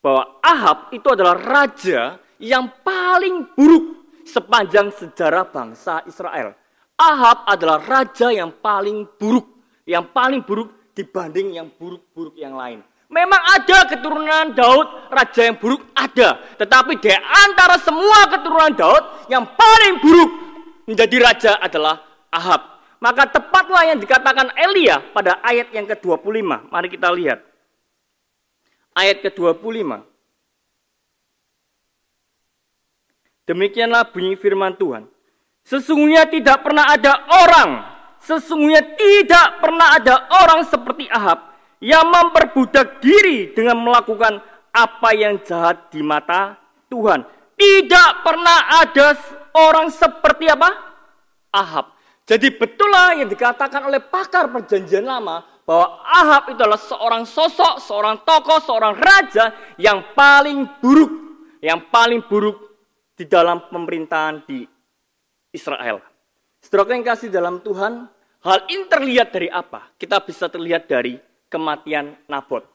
bahwa 0.00 0.24
Ahab 0.40 0.88
itu 0.96 1.04
adalah 1.12 1.36
raja 1.36 2.16
yang 2.40 2.72
paling 2.80 3.52
buruk 3.52 4.16
sepanjang 4.24 4.88
sejarah 4.96 5.44
bangsa 5.44 6.00
Israel. 6.08 6.56
Ahab 6.96 7.44
adalah 7.44 7.84
raja 7.84 8.32
yang 8.32 8.48
paling 8.48 9.04
buruk, 9.20 9.44
yang 9.84 10.08
paling 10.08 10.40
buruk 10.40 10.72
dibanding 10.96 11.60
yang 11.60 11.68
buruk-buruk 11.76 12.40
yang 12.40 12.56
lain. 12.56 12.80
Memang 13.12 13.40
ada 13.60 13.92
keturunan 13.92 14.56
Daud, 14.56 15.12
raja 15.12 15.52
yang 15.52 15.60
buruk 15.60 15.84
ada. 15.92 16.48
Tetapi 16.56 16.96
di 16.96 17.12
antara 17.12 17.76
semua 17.76 18.24
keturunan 18.32 18.72
Daud, 18.72 19.28
yang 19.28 19.44
paling 19.52 20.00
buruk 20.00 20.30
menjadi 20.88 21.16
raja 21.20 21.52
adalah 21.60 22.00
Ahab. 22.32 22.77
Maka 22.98 23.30
tepatlah 23.30 23.94
yang 23.94 23.98
dikatakan 24.02 24.50
Elia 24.58 24.98
pada 25.14 25.38
ayat 25.46 25.70
yang 25.70 25.86
ke-25. 25.86 26.70
Mari 26.70 26.88
kita 26.90 27.08
lihat. 27.14 27.46
Ayat 28.94 29.22
ke-25. 29.22 30.02
Demikianlah 33.48 34.10
bunyi 34.10 34.34
firman 34.34 34.74
Tuhan. 34.76 35.06
Sesungguhnya 35.64 36.24
tidak 36.28 36.64
pernah 36.64 36.84
ada 36.88 37.28
orang, 37.44 37.70
sesungguhnya 38.24 38.96
tidak 38.96 39.60
pernah 39.60 40.00
ada 40.00 40.14
orang 40.44 40.64
seperti 40.64 41.04
Ahab 41.12 41.48
yang 41.78 42.08
memperbudak 42.08 43.04
diri 43.04 43.52
dengan 43.52 43.76
melakukan 43.78 44.40
apa 44.72 45.10
yang 45.12 45.36
jahat 45.44 45.92
di 45.92 46.00
mata 46.00 46.56
Tuhan. 46.88 47.20
Tidak 47.58 48.10
pernah 48.22 48.80
ada 48.80 49.12
orang 49.56 49.90
seperti 49.90 50.46
apa? 50.46 50.70
Ahab. 51.52 51.97
Jadi 52.28 52.52
betullah 52.52 53.16
yang 53.16 53.32
dikatakan 53.32 53.88
oleh 53.88 54.04
pakar 54.04 54.52
perjanjian 54.52 55.08
lama 55.08 55.40
bahwa 55.64 56.04
Ahab 56.04 56.52
itu 56.52 56.60
adalah 56.60 56.76
seorang 56.76 57.24
sosok, 57.24 57.80
seorang 57.80 58.20
tokoh, 58.20 58.60
seorang 58.60 58.92
raja 59.00 59.56
yang 59.80 60.12
paling 60.12 60.68
buruk, 60.76 61.12
yang 61.64 61.88
paling 61.88 62.20
buruk 62.28 62.68
di 63.16 63.24
dalam 63.24 63.64
pemerintahan 63.72 64.44
di 64.44 64.68
Israel. 65.56 66.04
Setelah 66.60 67.00
yang 67.00 67.04
kasih 67.08 67.32
dalam 67.32 67.64
Tuhan, 67.64 68.04
hal 68.44 68.58
ini 68.68 68.84
terlihat 68.92 69.32
dari 69.32 69.48
apa? 69.48 69.88
Kita 69.96 70.20
bisa 70.20 70.52
terlihat 70.52 70.84
dari 70.84 71.16
kematian 71.48 72.12
Nabot. 72.28 72.68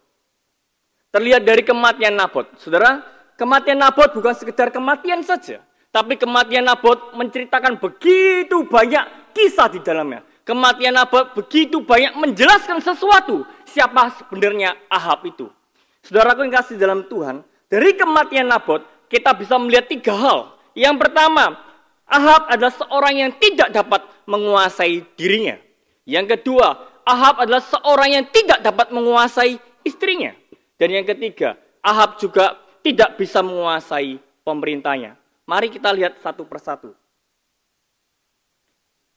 Terlihat 1.14 1.46
dari 1.46 1.62
kematian 1.62 2.18
Nabot. 2.18 2.50
Saudara, 2.58 3.06
kematian 3.38 3.78
Nabot 3.78 4.10
bukan 4.18 4.34
sekedar 4.34 4.74
kematian 4.74 5.22
saja. 5.22 5.62
Tapi 5.94 6.18
kematian 6.18 6.66
Nabot 6.66 7.14
menceritakan 7.14 7.78
begitu 7.78 8.66
banyak 8.66 9.30
kisah 9.38 9.70
di 9.70 9.78
dalamnya. 9.78 10.26
Kematian 10.42 10.98
Nabot 10.98 11.38
begitu 11.38 11.86
banyak 11.86 12.18
menjelaskan 12.18 12.82
sesuatu. 12.82 13.46
Siapa 13.70 14.18
sebenarnya 14.18 14.74
Ahab 14.90 15.22
itu. 15.30 15.54
Saudaraku 16.02 16.50
yang 16.50 16.54
kasih 16.58 16.82
dalam 16.82 17.06
Tuhan, 17.06 17.46
dari 17.70 17.94
kematian 17.94 18.50
Nabot 18.50 18.82
kita 19.06 19.38
bisa 19.38 19.54
melihat 19.62 19.86
tiga 19.86 20.18
hal. 20.18 20.58
Yang 20.74 20.98
pertama, 20.98 21.62
Ahab 22.10 22.50
adalah 22.50 22.74
seorang 22.74 23.14
yang 23.14 23.32
tidak 23.38 23.70
dapat 23.70 24.02
menguasai 24.26 25.06
dirinya. 25.14 25.62
Yang 26.10 26.42
kedua, 26.42 26.74
Ahab 27.06 27.46
adalah 27.46 27.62
seorang 27.62 28.18
yang 28.18 28.26
tidak 28.34 28.66
dapat 28.66 28.90
menguasai 28.90 29.62
istrinya. 29.86 30.34
Dan 30.76 30.90
yang 30.90 31.06
ketiga, 31.06 31.54
Ahab 31.86 32.18
juga 32.18 32.58
tidak 32.82 33.16
bisa 33.16 33.46
menguasai 33.46 34.18
pemerintahnya. 34.44 35.23
Mari 35.44 35.68
kita 35.68 35.92
lihat 35.92 36.20
satu 36.24 36.48
persatu. 36.48 36.96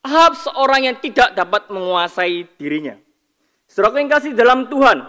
Ahab 0.02 0.38
seorang 0.38 0.87
yang 0.87 0.97
tidak 1.02 1.35
dapat 1.35 1.66
menguasai 1.71 2.47
dirinya. 2.59 2.95
Saudara 3.66 3.99
yang 3.99 4.11
kasih 4.11 4.33
dalam 4.38 4.71
Tuhan, 4.71 5.02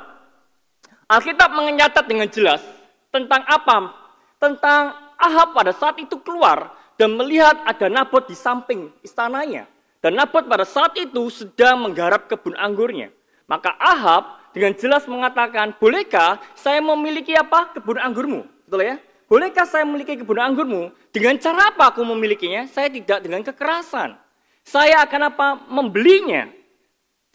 Alkitab 1.05 1.53
menyatat 1.53 2.05
dengan 2.09 2.25
jelas 2.33 2.65
tentang 3.13 3.45
apa? 3.45 3.93
Tentang 4.41 4.97
Ahab 5.17 5.53
pada 5.53 5.73
saat 5.73 6.01
itu 6.01 6.17
keluar 6.21 6.73
dan 6.97 7.13
melihat 7.13 7.61
ada 7.65 7.89
Nabot 7.89 8.25
di 8.25 8.33
samping 8.33 8.89
istananya. 9.05 9.69
Dan 10.01 10.17
Nabot 10.17 10.45
pada 10.45 10.65
saat 10.65 10.93
itu 10.97 11.29
sedang 11.29 11.85
menggarap 11.85 12.29
kebun 12.29 12.57
anggurnya. 12.57 13.09
Maka 13.45 13.73
Ahab 13.77 14.37
dengan 14.53 14.73
jelas 14.77 15.05
mengatakan, 15.05 15.77
bolehkah 15.77 16.41
saya 16.57 16.81
memiliki 16.81 17.37
apa? 17.37 17.73
Kebun 17.77 18.01
anggurmu. 18.01 18.45
Betul 18.65 18.81
ya? 18.85 18.97
Bolehkah 19.27 19.67
saya 19.67 19.83
memiliki 19.83 20.15
kebun 20.15 20.39
anggurmu? 20.39 20.95
Dengan 21.11 21.35
cara 21.35 21.75
apa 21.75 21.91
aku 21.91 21.99
memilikinya? 22.07 22.63
Saya 22.71 22.87
tidak 22.87 23.19
dengan 23.19 23.43
kekerasan. 23.43 24.15
Saya 24.63 25.03
akan 25.03 25.21
apa? 25.27 25.47
Membelinya. 25.67 26.47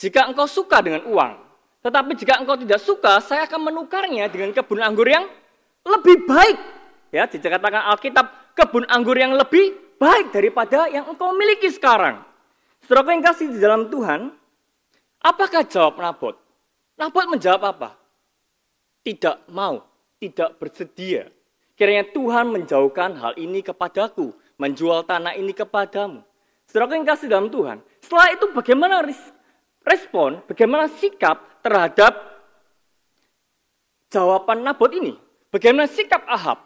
Jika 0.01 0.25
engkau 0.33 0.49
suka 0.49 0.81
dengan 0.81 1.05
uang. 1.05 1.33
Tetapi 1.85 2.17
jika 2.17 2.41
engkau 2.41 2.57
tidak 2.57 2.81
suka, 2.81 3.21
saya 3.21 3.45
akan 3.45 3.69
menukarnya 3.69 4.33
dengan 4.33 4.57
kebun 4.57 4.81
anggur 4.81 5.05
yang 5.05 5.29
lebih 5.85 6.25
baik. 6.25 6.59
Ya, 7.13 7.29
dikatakan 7.29 7.85
Alkitab, 7.93 8.57
kebun 8.57 8.89
anggur 8.89 9.21
yang 9.21 9.37
lebih 9.37 9.77
baik 10.01 10.33
daripada 10.33 10.89
yang 10.89 11.05
engkau 11.13 11.37
miliki 11.37 11.69
sekarang. 11.69 12.25
Saudara 12.89 13.13
yang 13.13 13.21
kasih 13.21 13.53
di 13.53 13.61
dalam 13.61 13.93
Tuhan, 13.93 14.33
apakah 15.21 15.63
jawab 15.69 16.01
Nabot? 16.01 16.41
Nabot 16.97 17.27
menjawab 17.29 17.63
apa? 17.69 17.91
Tidak 19.05 19.53
mau, 19.53 19.85
tidak 20.17 20.57
bersedia. 20.57 21.29
Kiranya 21.83 22.07
Tuhan 22.15 22.47
menjauhkan 22.47 23.19
hal 23.19 23.35
ini 23.35 23.59
kepadaku, 23.59 24.31
menjual 24.55 25.03
tanah 25.03 25.35
ini 25.35 25.51
kepadamu. 25.51 26.23
Saudara 26.71 26.95
yang 26.95 27.03
kasih 27.03 27.27
dalam 27.27 27.51
Tuhan. 27.51 27.83
Setelah 27.99 28.39
itu 28.39 28.47
bagaimana 28.55 29.03
respon, 29.83 30.47
bagaimana 30.47 30.87
sikap 30.87 31.43
terhadap 31.59 32.15
jawaban 34.15 34.63
Nabot 34.63 34.95
ini? 34.95 35.19
Bagaimana 35.51 35.91
sikap 35.91 36.23
Ahab? 36.31 36.63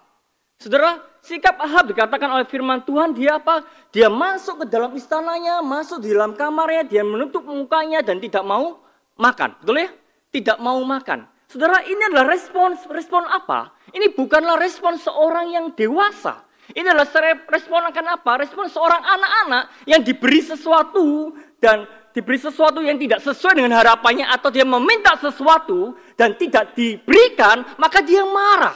Saudara, 0.60 1.00
sikap 1.24 1.64
Ahab 1.64 1.96
dikatakan 1.96 2.36
oleh 2.36 2.44
firman 2.44 2.84
Tuhan, 2.84 3.16
dia 3.16 3.40
apa? 3.40 3.64
Dia 3.96 4.12
masuk 4.12 4.68
ke 4.68 4.76
dalam 4.76 4.92
istananya, 5.00 5.64
masuk 5.64 6.04
di 6.04 6.12
dalam 6.12 6.36
kamarnya, 6.36 6.84
dia 6.84 7.00
menutup 7.00 7.40
mukanya 7.40 8.04
dan 8.04 8.20
tidak 8.20 8.44
mau 8.44 8.84
makan. 9.16 9.56
Betul 9.64 9.80
ya? 9.80 9.88
Tidak 10.28 10.60
mau 10.60 10.76
makan. 10.84 11.24
Saudara, 11.46 11.78
ini 11.86 12.02
adalah 12.10 12.26
respon 12.26 12.74
respon 12.90 13.22
apa? 13.22 13.70
Ini 13.94 14.10
bukanlah 14.18 14.58
respon 14.58 14.98
seorang 14.98 15.54
yang 15.54 15.66
dewasa. 15.78 16.42
Ini 16.74 16.82
adalah 16.82 17.06
respon 17.46 17.86
akan 17.86 18.06
apa? 18.18 18.42
Respon 18.42 18.66
seorang 18.66 18.98
anak-anak 18.98 19.86
yang 19.86 20.02
diberi 20.02 20.42
sesuatu 20.42 21.30
dan 21.62 21.86
diberi 22.10 22.42
sesuatu 22.42 22.82
yang 22.82 22.98
tidak 22.98 23.22
sesuai 23.22 23.62
dengan 23.62 23.78
harapannya 23.78 24.26
atau 24.26 24.50
dia 24.50 24.66
meminta 24.66 25.14
sesuatu 25.22 25.94
dan 26.18 26.34
tidak 26.34 26.74
diberikan, 26.74 27.62
maka 27.78 28.02
dia 28.02 28.26
marah. 28.26 28.74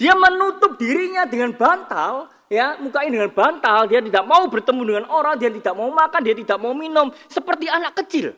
Dia 0.00 0.16
menutup 0.16 0.80
dirinya 0.80 1.28
dengan 1.28 1.52
bantal, 1.52 2.32
ya, 2.48 2.80
mukanya 2.80 3.20
dengan 3.20 3.28
bantal, 3.28 3.84
dia 3.84 4.00
tidak 4.00 4.24
mau 4.24 4.48
bertemu 4.48 4.82
dengan 4.88 5.04
orang, 5.12 5.36
dia 5.36 5.52
tidak 5.52 5.76
mau 5.76 5.92
makan, 5.92 6.20
dia 6.24 6.32
tidak 6.32 6.56
mau 6.56 6.72
minum, 6.72 7.12
seperti 7.28 7.68
anak 7.68 7.92
kecil. 8.00 8.32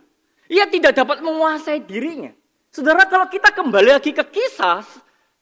Ia 0.50 0.66
tidak 0.66 0.98
dapat 0.98 1.22
menguasai 1.22 1.86
dirinya. 1.86 2.34
Saudara, 2.72 3.04
kalau 3.04 3.28
kita 3.28 3.52
kembali 3.52 4.00
lagi 4.00 4.16
ke 4.16 4.24
kisah, 4.32 4.80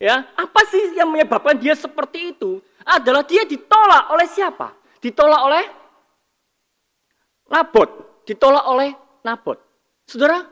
ya, 0.03 0.27
apa 0.35 0.61
sih 0.67 0.99
yang 0.99 1.15
menyebabkan 1.15 1.55
dia 1.55 1.79
seperti 1.79 2.35
itu? 2.35 2.59
Adalah 2.83 3.23
dia 3.23 3.47
ditolak 3.47 4.11
oleh 4.11 4.27
siapa? 4.27 4.75
Ditolak 4.99 5.43
oleh 5.47 5.65
Nabot, 7.47 7.91
ditolak 8.27 8.67
oleh 8.67 8.91
Nabot. 9.23 9.63
Saudara, 10.11 10.43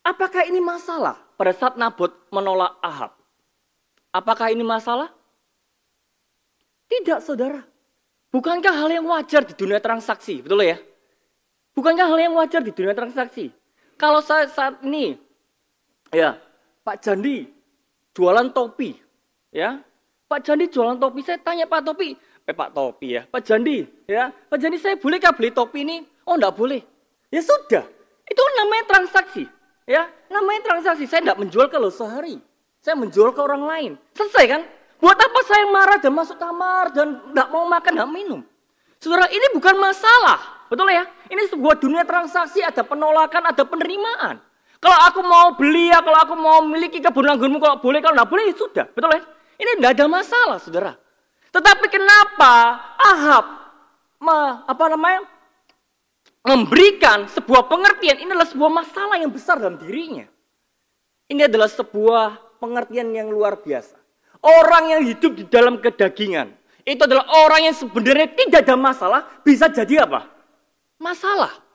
apakah 0.00 0.48
ini 0.48 0.64
masalah 0.64 1.20
pada 1.36 1.52
saat 1.52 1.76
Nabot 1.76 2.08
menolak 2.32 2.72
Ahab? 2.80 3.12
Apakah 4.16 4.48
ini 4.48 4.64
masalah? 4.64 5.12
Tidak, 6.88 7.20
saudara. 7.20 7.60
Bukankah 8.32 8.72
hal 8.72 8.88
yang 8.96 9.04
wajar 9.12 9.44
di 9.44 9.52
dunia 9.52 9.76
transaksi? 9.76 10.40
Betul 10.40 10.64
ya? 10.64 10.80
Bukankah 11.76 12.08
hal 12.08 12.16
yang 12.16 12.32
wajar 12.32 12.64
di 12.64 12.72
dunia 12.72 12.96
transaksi? 12.96 13.52
Kalau 14.00 14.24
saya 14.24 14.48
saat 14.48 14.80
ini 14.80 15.25
Ya, 16.16 16.40
Pak 16.80 17.04
Jandi 17.04 17.44
jualan 18.16 18.48
topi. 18.56 18.96
Ya, 19.52 19.84
Pak 20.24 20.48
Jandi 20.48 20.72
jualan 20.72 20.96
topi. 20.96 21.20
Saya 21.20 21.36
tanya 21.44 21.68
Pak 21.68 21.84
Topi, 21.84 22.16
eh 22.48 22.56
Pak 22.56 22.72
Topi 22.72 23.20
ya, 23.20 23.28
Pak 23.28 23.44
Jandi, 23.44 23.84
ya, 24.08 24.32
Pak 24.32 24.56
Jandi 24.56 24.80
saya 24.80 24.96
bolehkah 24.96 25.36
beli 25.36 25.52
topi 25.52 25.84
ini? 25.84 26.00
Oh, 26.24 26.40
enggak 26.40 26.56
boleh. 26.56 26.80
Ya 27.28 27.44
sudah, 27.44 27.84
itu 28.24 28.42
namanya 28.56 28.84
transaksi. 28.96 29.44
Ya, 29.84 30.08
namanya 30.32 30.72
transaksi. 30.72 31.04
Saya 31.04 31.20
enggak 31.28 31.38
menjual 31.38 31.68
ke 31.68 31.76
lo 31.76 31.92
sehari. 31.92 32.40
Saya 32.80 32.96
menjual 32.96 33.36
ke 33.36 33.40
orang 33.44 33.62
lain. 33.68 33.92
Selesai 34.16 34.44
kan? 34.48 34.62
Buat 34.96 35.20
apa 35.20 35.40
saya 35.44 35.68
marah 35.68 35.98
dan 36.00 36.16
masuk 36.16 36.40
kamar 36.40 36.96
dan 36.96 37.20
enggak 37.28 37.48
mau 37.52 37.68
makan, 37.68 37.92
enggak 37.92 38.10
minum? 38.10 38.40
Saudara, 38.96 39.28
ini 39.28 39.52
bukan 39.52 39.76
masalah. 39.76 40.64
Betul 40.72 40.88
ya? 40.90 41.04
Ini 41.28 41.44
sebuah 41.52 41.76
dunia 41.76 42.08
transaksi, 42.08 42.64
ada 42.64 42.80
penolakan, 42.82 43.52
ada 43.52 43.62
penerimaan. 43.68 44.40
Kalau 44.86 45.02
aku 45.02 45.20
mau 45.26 45.50
beli 45.58 45.90
ya, 45.90 45.98
kalau 45.98 46.14
aku 46.22 46.34
mau 46.38 46.62
memiliki 46.62 47.02
kebun 47.02 47.26
anggurmu, 47.26 47.58
kalau 47.58 47.82
boleh, 47.82 47.98
kalau 47.98 48.14
tidak 48.14 48.30
boleh, 48.30 48.44
ya 48.46 48.54
sudah. 48.54 48.86
Betul 48.86 49.18
ya? 49.18 49.22
Ini 49.58 49.70
tidak 49.82 49.90
ada 49.98 50.04
masalah, 50.06 50.58
saudara. 50.62 50.94
Tetapi 51.50 51.90
kenapa 51.90 52.54
Ahab 52.94 53.44
me, 54.22 54.38
apa 54.62 54.84
namanya 54.86 55.26
memberikan 56.46 57.26
sebuah 57.26 57.66
pengertian 57.66 58.22
ini 58.22 58.30
adalah 58.30 58.46
sebuah 58.46 58.70
masalah 58.70 59.18
yang 59.18 59.34
besar 59.34 59.58
dalam 59.58 59.74
dirinya. 59.74 60.30
Ini 61.26 61.50
adalah 61.50 61.66
sebuah 61.66 62.62
pengertian 62.62 63.10
yang 63.10 63.26
luar 63.26 63.58
biasa. 63.58 63.98
Orang 64.38 64.94
yang 64.94 65.02
hidup 65.02 65.34
di 65.34 65.50
dalam 65.50 65.82
kedagingan 65.82 66.54
itu 66.86 67.02
adalah 67.02 67.26
orang 67.42 67.66
yang 67.66 67.74
sebenarnya 67.74 68.30
tidak 68.38 68.62
ada 68.62 68.78
masalah 68.78 69.26
bisa 69.42 69.66
jadi 69.66 70.06
apa? 70.06 70.30
Masalah. 71.02 71.65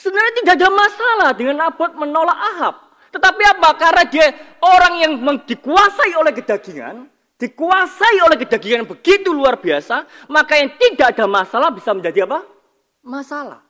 Sebenarnya 0.00 0.32
tidak 0.40 0.54
ada 0.56 0.68
masalah 0.72 1.30
dengan 1.36 1.56
Nabot 1.60 1.92
menolak 1.92 2.38
Ahab. 2.56 2.74
Tetapi 3.12 3.42
apa? 3.52 3.68
Karena 3.76 4.04
dia 4.08 4.26
orang 4.64 4.94
yang 4.96 5.12
dikuasai 5.44 6.16
oleh 6.16 6.32
kedagingan, 6.32 7.04
dikuasai 7.36 8.16
oleh 8.24 8.40
kedagingan 8.40 8.88
begitu 8.88 9.28
luar 9.28 9.60
biasa, 9.60 10.08
maka 10.32 10.56
yang 10.56 10.72
tidak 10.80 11.12
ada 11.12 11.28
masalah 11.28 11.68
bisa 11.68 11.92
menjadi 11.92 12.24
apa? 12.24 12.40
Masalah. 13.04 13.60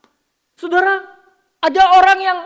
Saudara, 0.55 1.03
ada 1.59 1.83
orang 1.99 2.19
yang 2.23 2.39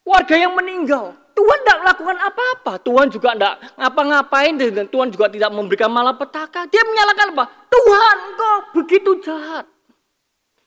warga 0.00 0.40
yang 0.40 0.56
meninggal. 0.56 1.12
Tuhan 1.36 1.58
tidak 1.60 1.78
melakukan 1.84 2.16
apa-apa. 2.24 2.72
Tuhan 2.80 3.06
juga 3.12 3.36
tidak 3.36 3.54
ngapa-ngapain 3.76 4.54
dan 4.56 4.86
Tuhan 4.88 5.08
juga 5.12 5.26
tidak 5.28 5.50
memberikan 5.52 5.92
malapetaka. 5.92 6.72
Dia 6.72 6.82
menyalahkan 6.88 7.36
apa? 7.36 7.44
Tuhan, 7.68 8.16
kok 8.32 8.60
begitu 8.80 9.10
jahat. 9.24 9.68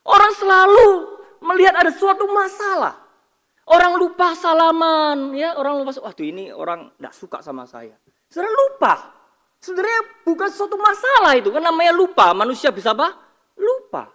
Orang 0.05 0.33
selalu 0.35 1.22
melihat 1.43 1.75
ada 1.75 1.91
suatu 1.91 2.25
masalah. 2.31 3.03
Orang 3.63 3.95
lupa 3.95 4.35
salaman, 4.35 5.31
ya 5.31 5.55
orang 5.55 5.79
lupa, 5.79 5.95
waduh 6.03 6.25
ini 6.27 6.51
orang 6.51 6.91
tidak 6.99 7.13
suka 7.15 7.37
sama 7.39 7.63
saya. 7.63 7.95
Saudara 8.27 8.51
lupa. 8.51 8.93
Sebenarnya 9.63 10.27
bukan 10.27 10.49
suatu 10.51 10.75
masalah 10.75 11.39
itu, 11.39 11.47
kan 11.47 11.63
namanya 11.63 11.95
lupa. 11.95 12.35
Manusia 12.35 12.67
bisa 12.75 12.91
apa? 12.91 13.15
Lupa. 13.55 14.11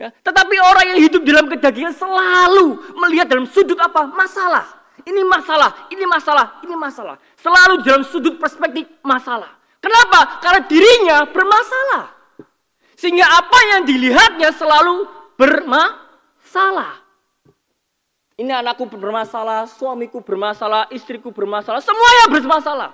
Ya. 0.00 0.08
Tetapi 0.08 0.56
orang 0.56 0.96
yang 0.96 1.00
hidup 1.04 1.20
dalam 1.28 1.44
kedagingan 1.52 1.92
selalu 1.92 2.80
melihat 2.96 3.28
dalam 3.28 3.44
sudut 3.44 3.76
apa? 3.76 4.08
Masalah. 4.08 4.64
Ini 5.04 5.20
masalah, 5.28 5.92
ini 5.92 6.04
masalah, 6.08 6.46
ini 6.64 6.72
masalah. 6.72 7.16
Selalu 7.36 7.84
dalam 7.84 8.00
sudut 8.08 8.40
perspektif 8.40 8.88
masalah. 9.04 9.60
Kenapa? 9.80 10.40
Karena 10.40 10.64
dirinya 10.64 11.28
bermasalah. 11.28 12.16
Sehingga 12.96 13.28
apa 13.28 13.58
yang 13.76 13.80
dilihatnya 13.84 14.52
selalu 14.56 15.04
bermasalah 15.36 16.09
salah. 16.50 16.98
Ini 18.34 18.50
anakku 18.50 18.88
bermasalah, 18.90 19.70
suamiku 19.70 20.18
bermasalah, 20.24 20.90
istriku 20.90 21.30
bermasalah, 21.30 21.78
semuanya 21.78 22.26
bermasalah. 22.32 22.90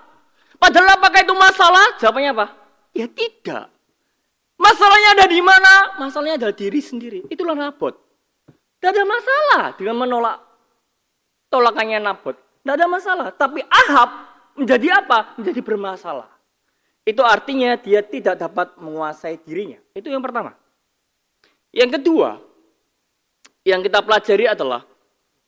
Padahal 0.61 0.99
apakah 1.01 1.23
itu 1.23 1.35
masalah? 1.39 1.87
Jawabannya 2.03 2.31
apa? 2.37 2.47
Ya 2.93 3.07
tidak. 3.09 3.71
Masalahnya 4.57 5.09
ada 5.21 5.27
di 5.31 5.41
mana? 5.41 5.97
Masalahnya 6.01 6.37
ada 6.41 6.51
diri 6.51 6.81
sendiri. 6.83 7.21
Itulah 7.31 7.55
Nabot. 7.55 7.95
Tidak 8.77 8.91
ada 8.91 9.05
masalah 9.07 9.65
dengan 9.79 9.97
menolak 10.01 10.43
tolakannya 11.53 12.03
Nabot. 12.03 12.35
Tidak 12.35 12.75
ada 12.75 12.87
masalah. 12.91 13.29
Tapi 13.31 13.63
Ahab 13.69 14.11
menjadi 14.59 14.99
apa? 15.05 15.37
Menjadi 15.39 15.61
bermasalah. 15.63 16.27
Itu 17.07 17.23
artinya 17.23 17.79
dia 17.79 18.03
tidak 18.03 18.41
dapat 18.41 18.75
menguasai 18.83 19.39
dirinya. 19.47 19.79
Itu 19.95 20.11
yang 20.11 20.25
pertama. 20.25 20.59
Yang 21.71 22.01
kedua, 22.01 22.41
yang 23.67 23.83
kita 23.83 23.99
pelajari 23.99 24.47
adalah 24.47 24.87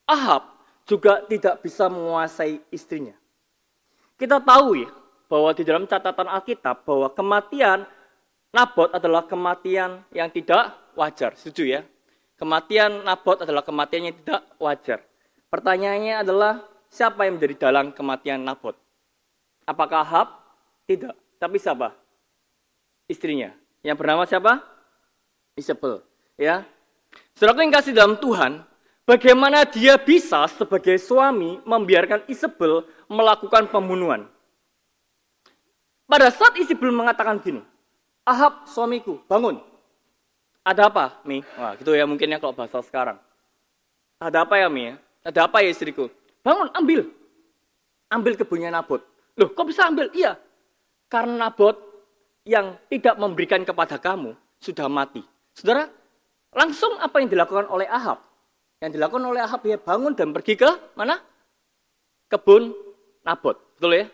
Ahab 0.02 0.50
juga 0.82 1.22
tidak 1.30 1.62
bisa 1.62 1.86
menguasai 1.86 2.58
istrinya. 2.74 3.14
Kita 4.18 4.42
tahu 4.42 4.82
ya 4.82 4.90
bahwa 5.30 5.54
di 5.54 5.62
dalam 5.62 5.86
catatan 5.86 6.26
Alkitab 6.26 6.82
bahwa 6.82 7.06
kematian 7.14 7.86
Nabot 8.48 8.88
adalah 8.90 9.28
kematian 9.28 10.02
yang 10.10 10.32
tidak 10.32 10.74
wajar. 10.96 11.36
Setuju 11.38 11.78
ya? 11.78 11.80
Kematian 12.40 13.04
Nabot 13.04 13.38
adalah 13.38 13.62
kematian 13.62 14.10
yang 14.10 14.16
tidak 14.24 14.42
wajar. 14.56 14.98
Pertanyaannya 15.52 16.24
adalah 16.24 16.64
siapa 16.88 17.28
yang 17.28 17.36
menjadi 17.36 17.68
dalang 17.68 17.92
kematian 17.92 18.42
Nabot? 18.42 18.74
Apakah 19.68 20.00
Ahab? 20.02 20.28
Tidak. 20.88 21.12
Tapi 21.36 21.60
siapa? 21.60 21.92
Istrinya. 23.04 23.52
Yang 23.84 23.96
bernama 24.00 24.24
siapa? 24.24 24.64
Isabel. 25.54 26.00
Ya, 26.40 26.64
Saudara 27.38 27.62
yang 27.62 27.70
kasih 27.70 27.94
dalam 27.94 28.18
Tuhan, 28.18 28.66
bagaimana 29.06 29.62
dia 29.62 29.94
bisa 29.94 30.42
sebagai 30.50 30.98
suami 30.98 31.62
membiarkan 31.62 32.26
Isabel 32.26 32.82
melakukan 33.06 33.70
pembunuhan? 33.70 34.26
Pada 36.10 36.34
saat 36.34 36.58
Isabel 36.58 36.90
mengatakan 36.90 37.38
gini, 37.38 37.62
Ahab 38.26 38.66
suamiku, 38.66 39.22
bangun. 39.30 39.62
Ada 40.66 40.90
apa, 40.90 41.22
Mi? 41.22 41.46
Wah, 41.54 41.78
gitu 41.78 41.94
ya 41.94 42.10
mungkin 42.10 42.26
ya 42.26 42.42
kalau 42.42 42.58
bahasa 42.58 42.82
sekarang. 42.82 43.22
Ada 44.18 44.42
apa 44.42 44.58
ya, 44.58 44.66
Mi? 44.66 44.98
Ada 45.22 45.46
apa 45.46 45.62
ya 45.62 45.70
istriku? 45.70 46.10
Bangun, 46.42 46.74
ambil. 46.74 47.06
Ambil 48.10 48.34
kebunnya 48.34 48.74
Nabot. 48.74 48.98
Loh, 49.38 49.54
kok 49.54 49.62
bisa 49.62 49.86
ambil? 49.86 50.10
Iya. 50.10 50.34
Karena 51.06 51.46
Nabot 51.46 51.78
yang 52.42 52.74
tidak 52.90 53.14
memberikan 53.14 53.62
kepada 53.62 53.94
kamu 53.94 54.34
sudah 54.58 54.90
mati. 54.90 55.22
Saudara, 55.54 55.86
Langsung 56.54 56.96
apa 57.00 57.20
yang 57.20 57.28
dilakukan 57.28 57.68
oleh 57.68 57.88
Ahab? 57.88 58.24
Yang 58.78 59.00
dilakukan 59.00 59.24
oleh 59.26 59.42
Ahab, 59.42 59.60
dia 59.66 59.76
bangun 59.76 60.14
dan 60.14 60.30
pergi 60.32 60.54
ke 60.54 60.70
mana? 60.94 61.18
kebun 62.28 62.76
Nabot. 63.24 63.56
Betul 63.76 64.04
ya? 64.04 64.06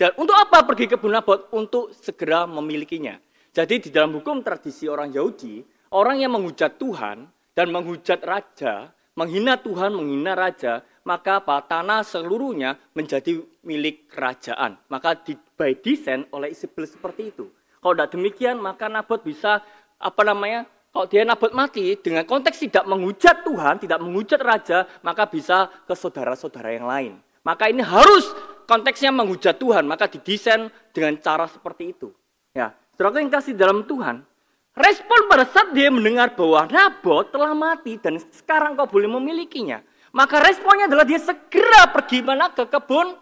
Dan 0.00 0.16
untuk 0.16 0.32
apa 0.32 0.64
pergi 0.64 0.88
ke 0.88 0.96
kebun 0.96 1.12
Nabot? 1.12 1.52
Untuk 1.52 1.92
segera 1.92 2.48
memilikinya. 2.48 3.20
Jadi 3.52 3.88
di 3.88 3.88
dalam 3.92 4.16
hukum 4.16 4.40
tradisi 4.40 4.88
orang 4.88 5.12
Yahudi, 5.12 5.60
orang 5.92 6.24
yang 6.24 6.32
menghujat 6.32 6.80
Tuhan 6.80 7.28
dan 7.52 7.66
menghujat 7.68 8.24
raja, 8.24 8.88
menghina 9.18 9.60
Tuhan, 9.60 9.92
menghina 9.92 10.32
raja, 10.32 10.80
maka 11.04 11.44
apa? 11.44 11.60
Tanah 11.68 12.00
seluruhnya 12.06 12.80
menjadi 12.96 13.42
milik 13.66 14.08
kerajaan. 14.08 14.80
Maka 14.88 15.20
di, 15.20 15.36
by 15.36 15.76
design 15.84 16.24
oleh 16.32 16.56
Isabel 16.56 16.88
seperti 16.88 17.34
itu. 17.34 17.50
Kalau 17.80 17.96
tidak 17.96 18.12
demikian, 18.16 18.56
maka 18.60 18.88
Nabot 18.88 19.20
bisa 19.20 19.60
apa 20.00 20.22
namanya? 20.24 20.64
Kalau 20.90 21.06
dia 21.06 21.22
Nabot 21.22 21.54
mati 21.54 21.94
dengan 22.02 22.26
konteks 22.26 22.66
tidak 22.66 22.82
menghujat 22.82 23.46
Tuhan, 23.46 23.78
tidak 23.78 23.98
menghujat 24.02 24.40
raja, 24.42 24.90
maka 25.06 25.22
bisa 25.30 25.70
ke 25.86 25.94
saudara-saudara 25.94 26.74
yang 26.74 26.86
lain. 26.90 27.12
Maka 27.46 27.70
ini 27.70 27.78
harus 27.78 28.26
konteksnya 28.66 29.14
menghujat 29.14 29.54
Tuhan, 29.54 29.86
maka 29.86 30.10
didesain 30.10 30.66
dengan 30.90 31.14
cara 31.22 31.46
seperti 31.46 31.94
itu. 31.94 32.10
Ya, 32.50 32.74
saudara 32.98 33.22
yang 33.22 33.30
kasih 33.30 33.54
dalam 33.54 33.86
Tuhan, 33.86 34.26
respon 34.74 35.20
pada 35.30 35.46
saat 35.46 35.70
dia 35.70 35.94
mendengar 35.94 36.34
bahwa 36.34 36.66
Nabot 36.66 37.22
telah 37.30 37.54
mati 37.54 37.94
dan 38.02 38.18
sekarang 38.34 38.74
kau 38.74 38.90
boleh 38.90 39.06
memilikinya, 39.06 39.86
maka 40.10 40.42
responnya 40.42 40.90
adalah 40.90 41.06
dia 41.06 41.22
segera 41.22 41.86
pergi 41.94 42.18
mana 42.18 42.50
ke 42.50 42.66
kebun 42.66 43.14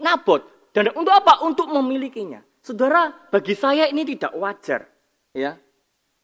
Nabot. 0.00 0.48
Dan 0.72 0.88
untuk 0.96 1.12
apa? 1.12 1.44
Untuk 1.44 1.68
memilikinya. 1.68 2.40
Saudara, 2.64 3.12
bagi 3.28 3.52
saya 3.52 3.84
ini 3.92 4.08
tidak 4.08 4.32
wajar. 4.32 4.88
Ya, 5.36 5.60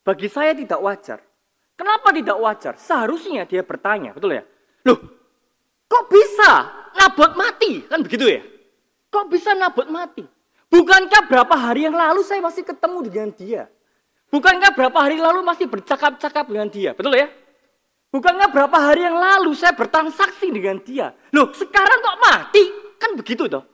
Bagi 0.08 0.24
saya 0.32 0.56
tidak 0.56 0.80
wajar. 0.80 1.20
Kenapa 1.76 2.08
tidak 2.16 2.40
wajar? 2.40 2.80
Seharusnya 2.80 3.44
dia 3.44 3.60
bertanya, 3.60 4.16
betul 4.16 4.40
ya? 4.40 4.42
Loh, 4.88 4.96
kok 5.84 6.04
bisa 6.08 6.50
Nabot 6.96 7.36
mati? 7.36 7.84
Kan 7.84 8.00
begitu 8.00 8.24
ya? 8.24 8.40
Kok 9.12 9.28
bisa 9.28 9.52
Nabot 9.52 9.84
mati? 9.92 10.24
Bukankah 10.72 11.28
berapa 11.28 11.52
hari 11.52 11.84
yang 11.84 11.92
lalu 11.92 12.24
saya 12.24 12.40
masih 12.40 12.64
ketemu 12.64 12.98
dengan 13.04 13.28
dia? 13.36 13.68
Bukankah 14.32 14.72
berapa 14.72 14.96
hari 14.96 15.20
lalu 15.20 15.44
masih 15.44 15.68
bercakap-cakap 15.68 16.48
dengan 16.48 16.72
dia? 16.72 16.96
Betul 16.96 17.12
ya? 17.12 17.28
Bukankah 18.08 18.48
berapa 18.48 18.76
hari 18.80 19.04
yang 19.04 19.16
lalu 19.20 19.52
saya 19.52 19.76
bertransaksi 19.76 20.48
dengan 20.48 20.80
dia? 20.80 21.12
Loh, 21.36 21.52
sekarang 21.52 22.00
kok 22.00 22.16
mati? 22.24 22.64
Kan 22.96 23.12
begitu 23.12 23.44
toh. 23.44 23.64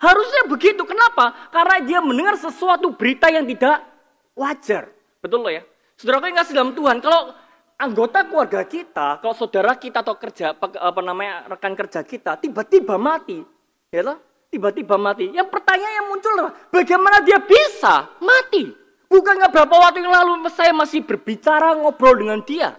Harusnya 0.00 0.48
begitu. 0.48 0.88
Kenapa? 0.88 1.52
Karena 1.52 1.84
dia 1.84 2.00
mendengar 2.00 2.40
sesuatu 2.40 2.96
berita 2.96 3.28
yang 3.28 3.44
tidak 3.44 3.84
wajar. 4.32 4.95
Betul 5.26 5.42
loh 5.42 5.50
ya? 5.50 5.66
Saudara 5.98 6.22
yang 6.30 6.38
kasih 6.38 6.54
dalam 6.54 6.72
Tuhan, 6.78 7.02
kalau 7.02 7.34
anggota 7.82 8.22
keluarga 8.30 8.62
kita, 8.62 9.18
kalau 9.18 9.34
saudara 9.34 9.74
kita 9.74 10.06
atau 10.06 10.14
kerja 10.14 10.54
apa 10.54 11.00
namanya 11.02 11.50
rekan 11.50 11.74
kerja 11.74 12.06
kita 12.06 12.38
tiba-tiba 12.38 12.94
mati, 12.94 13.42
ya 13.90 14.06
loh, 14.06 14.22
tiba-tiba 14.54 14.94
mati. 14.94 15.34
Yang 15.34 15.50
pertanyaan 15.50 15.94
yang 15.98 16.06
muncul 16.06 16.30
adalah 16.38 16.54
bagaimana 16.70 17.18
dia 17.26 17.42
bisa 17.42 18.06
mati? 18.22 18.70
Bukankah 19.10 19.50
berapa 19.50 19.74
waktu 19.74 20.06
yang 20.06 20.14
lalu 20.14 20.46
saya 20.54 20.70
masih 20.70 21.02
berbicara 21.02 21.74
ngobrol 21.74 22.14
dengan 22.22 22.38
dia? 22.46 22.78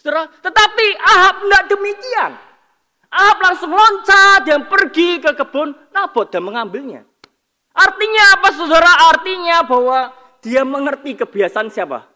Saudara, 0.00 0.32
tetapi 0.40 0.86
Ahab 0.96 1.44
tidak 1.44 1.64
demikian. 1.76 2.30
Ahab 3.10 3.36
langsung 3.42 3.74
loncat 3.74 4.48
dan 4.48 4.64
pergi 4.70 5.18
ke 5.20 5.34
kebun 5.34 5.76
Nabot 5.92 6.30
dan 6.30 6.40
mengambilnya. 6.46 7.02
Artinya 7.74 8.22
apa 8.38 8.48
saudara? 8.54 8.92
Artinya 9.12 9.66
bahwa 9.66 10.19
dia 10.40 10.64
mengerti 10.64 11.16
kebiasaan 11.16 11.68
siapa? 11.68 12.08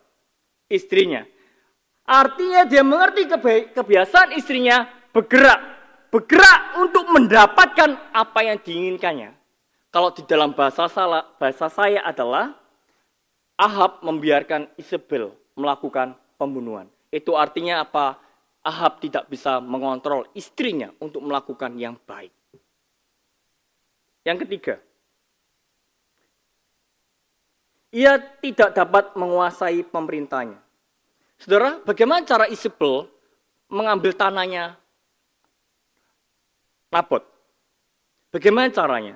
Istrinya. 0.68 1.24
Artinya 2.04 2.68
dia 2.68 2.84
mengerti 2.84 3.28
kebiasaan 3.72 4.36
istrinya 4.36 4.84
bergerak. 5.12 5.60
Bergerak 6.12 6.78
untuk 6.78 7.08
mendapatkan 7.10 8.12
apa 8.12 8.40
yang 8.44 8.60
diinginkannya. 8.60 9.34
Kalau 9.88 10.10
di 10.10 10.26
dalam 10.26 10.52
bahasa, 10.52 10.90
salah, 10.90 11.22
bahasa 11.38 11.70
saya 11.70 12.02
adalah 12.02 12.54
Ahab 13.54 14.02
membiarkan 14.02 14.66
Isabel 14.74 15.30
melakukan 15.54 16.18
pembunuhan. 16.34 16.90
Itu 17.14 17.38
artinya 17.38 17.86
apa? 17.86 18.18
Ahab 18.64 18.98
tidak 18.98 19.30
bisa 19.30 19.62
mengontrol 19.62 20.26
istrinya 20.34 20.90
untuk 20.98 21.22
melakukan 21.22 21.78
yang 21.78 21.94
baik. 22.08 22.32
Yang 24.24 24.48
ketiga, 24.48 24.74
ia 27.94 28.18
tidak 28.18 28.74
dapat 28.74 29.14
menguasai 29.14 29.86
pemerintahnya. 29.86 30.58
Saudara, 31.38 31.78
bagaimana 31.86 32.26
cara 32.26 32.50
Isabel 32.50 33.06
mengambil 33.70 34.10
tanahnya 34.10 34.74
Nabot? 36.90 37.22
Bagaimana 38.34 38.70
caranya? 38.74 39.14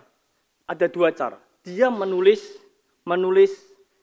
Ada 0.66 0.86
dua 0.86 1.10
cara. 1.10 1.38
Dia 1.66 1.90
menulis 1.90 2.42
menulis 3.02 3.50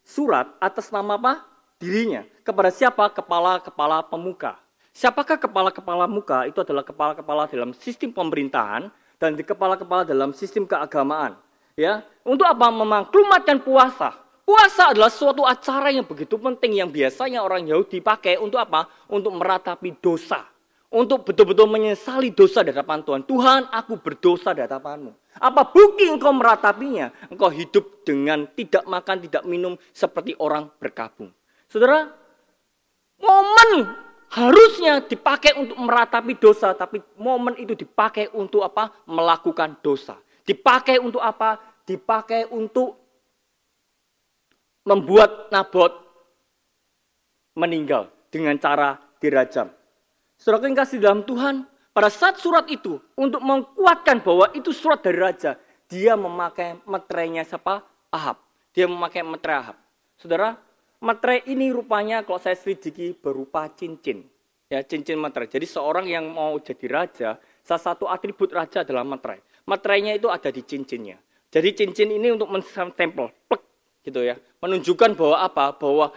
surat 0.03 0.51
atas 0.59 0.91
nama 0.91 1.15
apa? 1.15 1.33
dirinya. 1.79 2.23
Kepada 2.41 2.71
siapa? 2.71 3.11
Kepala-kepala 3.11 4.01
pemuka. 4.07 4.57
Siapakah 4.95 5.35
kepala-kepala 5.35 6.07
muka? 6.07 6.47
Itu 6.47 6.63
adalah 6.63 6.87
kepala-kepala 6.87 7.51
dalam 7.51 7.75
sistem 7.75 8.15
pemerintahan 8.15 8.87
dan 9.19 9.35
di 9.35 9.43
kepala-kepala 9.43 10.07
dalam 10.07 10.31
sistem 10.31 10.63
keagamaan. 10.63 11.35
Ya, 11.75 12.07
untuk 12.23 12.47
apa? 12.47 12.71
Memaklumatkan 12.71 13.59
puasa. 13.59 14.24
Puasa 14.45 14.93
adalah 14.93 15.09
suatu 15.09 15.41
acara 15.41 15.89
yang 15.89 16.05
begitu 16.05 16.37
penting 16.37 16.77
yang 16.77 16.93
biasanya 16.93 17.41
orang 17.41 17.65
Yahudi 17.65 17.97
pakai 17.97 18.37
untuk 18.37 18.61
apa? 18.61 18.85
Untuk 19.09 19.33
meratapi 19.33 19.97
dosa. 19.97 20.45
Untuk 20.93 21.25
betul-betul 21.25 21.65
menyesali 21.65 22.29
dosa 22.29 22.61
di 22.61 22.69
hadapan 22.69 23.01
Tuhan. 23.01 23.25
Tuhan, 23.25 23.61
aku 23.73 23.97
berdosa 23.97 24.53
di 24.53 24.61
hadapanmu. 24.61 25.41
Apa 25.41 25.73
bukti 25.73 26.05
engkau 26.05 26.29
meratapinya? 26.29 27.09
Engkau 27.33 27.49
hidup 27.49 28.05
dengan 28.05 28.45
tidak 28.53 28.85
makan, 28.85 29.17
tidak 29.25 29.43
minum 29.49 29.73
seperti 29.89 30.37
orang 30.37 30.69
berkabung. 30.77 31.33
Saudara, 31.65 32.05
momen 33.17 33.97
harusnya 34.29 35.01
dipakai 35.01 35.57
untuk 35.57 35.81
meratapi 35.81 36.37
dosa, 36.37 36.77
tapi 36.77 37.01
momen 37.17 37.57
itu 37.57 37.73
dipakai 37.73 38.29
untuk 38.37 38.61
apa? 38.61 38.93
Melakukan 39.09 39.81
dosa. 39.81 40.21
Dipakai 40.45 41.01
untuk 41.01 41.25
apa? 41.25 41.57
Dipakai 41.81 42.45
untuk 42.53 43.04
membuat 44.85 45.49
Nabot 45.49 45.91
meninggal 47.57 48.07
dengan 48.31 48.55
cara 48.61 49.01
dirajam. 49.19 49.73
Saudara 50.37 50.69
yang 50.69 50.77
kasih 50.77 51.01
dalam 51.01 51.21
Tuhan, 51.25 51.65
pada 51.91 52.11
saat 52.11 52.37
surat 52.37 52.69
itu 52.69 53.01
untuk 53.17 53.41
menguatkan 53.41 54.21
bahwa 54.21 54.51
itu 54.53 54.69
surat 54.71 55.01
dari 55.01 55.17
raja, 55.17 55.57
dia 55.89 56.13
memakai 56.13 56.79
metrenya 56.85 57.41
siapa? 57.43 57.81
Ahab. 58.13 58.39
Dia 58.75 58.85
memakai 58.85 59.23
metre 59.23 59.55
Ahab. 59.55 59.77
Saudara, 60.19 60.59
Materai 61.05 61.45
ini 61.51 61.69
rupanya 61.69 62.25
kalau 62.25 62.41
saya 62.41 62.57
selidiki 62.57 63.13
berupa 63.13 63.69
cincin. 63.77 64.25
Ya, 64.65 64.81
cincin 64.81 65.21
materai. 65.21 65.45
Jadi 65.45 65.69
seorang 65.69 66.09
yang 66.09 66.25
mau 66.33 66.57
jadi 66.57 66.89
raja, 66.89 67.29
salah 67.61 67.83
satu 67.93 68.09
atribut 68.09 68.49
raja 68.49 68.81
adalah 68.81 69.05
materai. 69.05 69.37
Materainya 69.69 70.17
itu 70.17 70.33
ada 70.33 70.49
di 70.49 70.65
cincinnya. 70.65 71.21
Jadi 71.53 71.69
cincin 71.77 72.09
ini 72.09 72.33
untuk 72.33 72.49
menstempel, 72.49 73.29
gitu 74.05 74.21
ya. 74.21 74.37
Menunjukkan 74.61 75.17
bahwa 75.17 75.37
apa? 75.41 75.73
Bahwa 75.73 76.13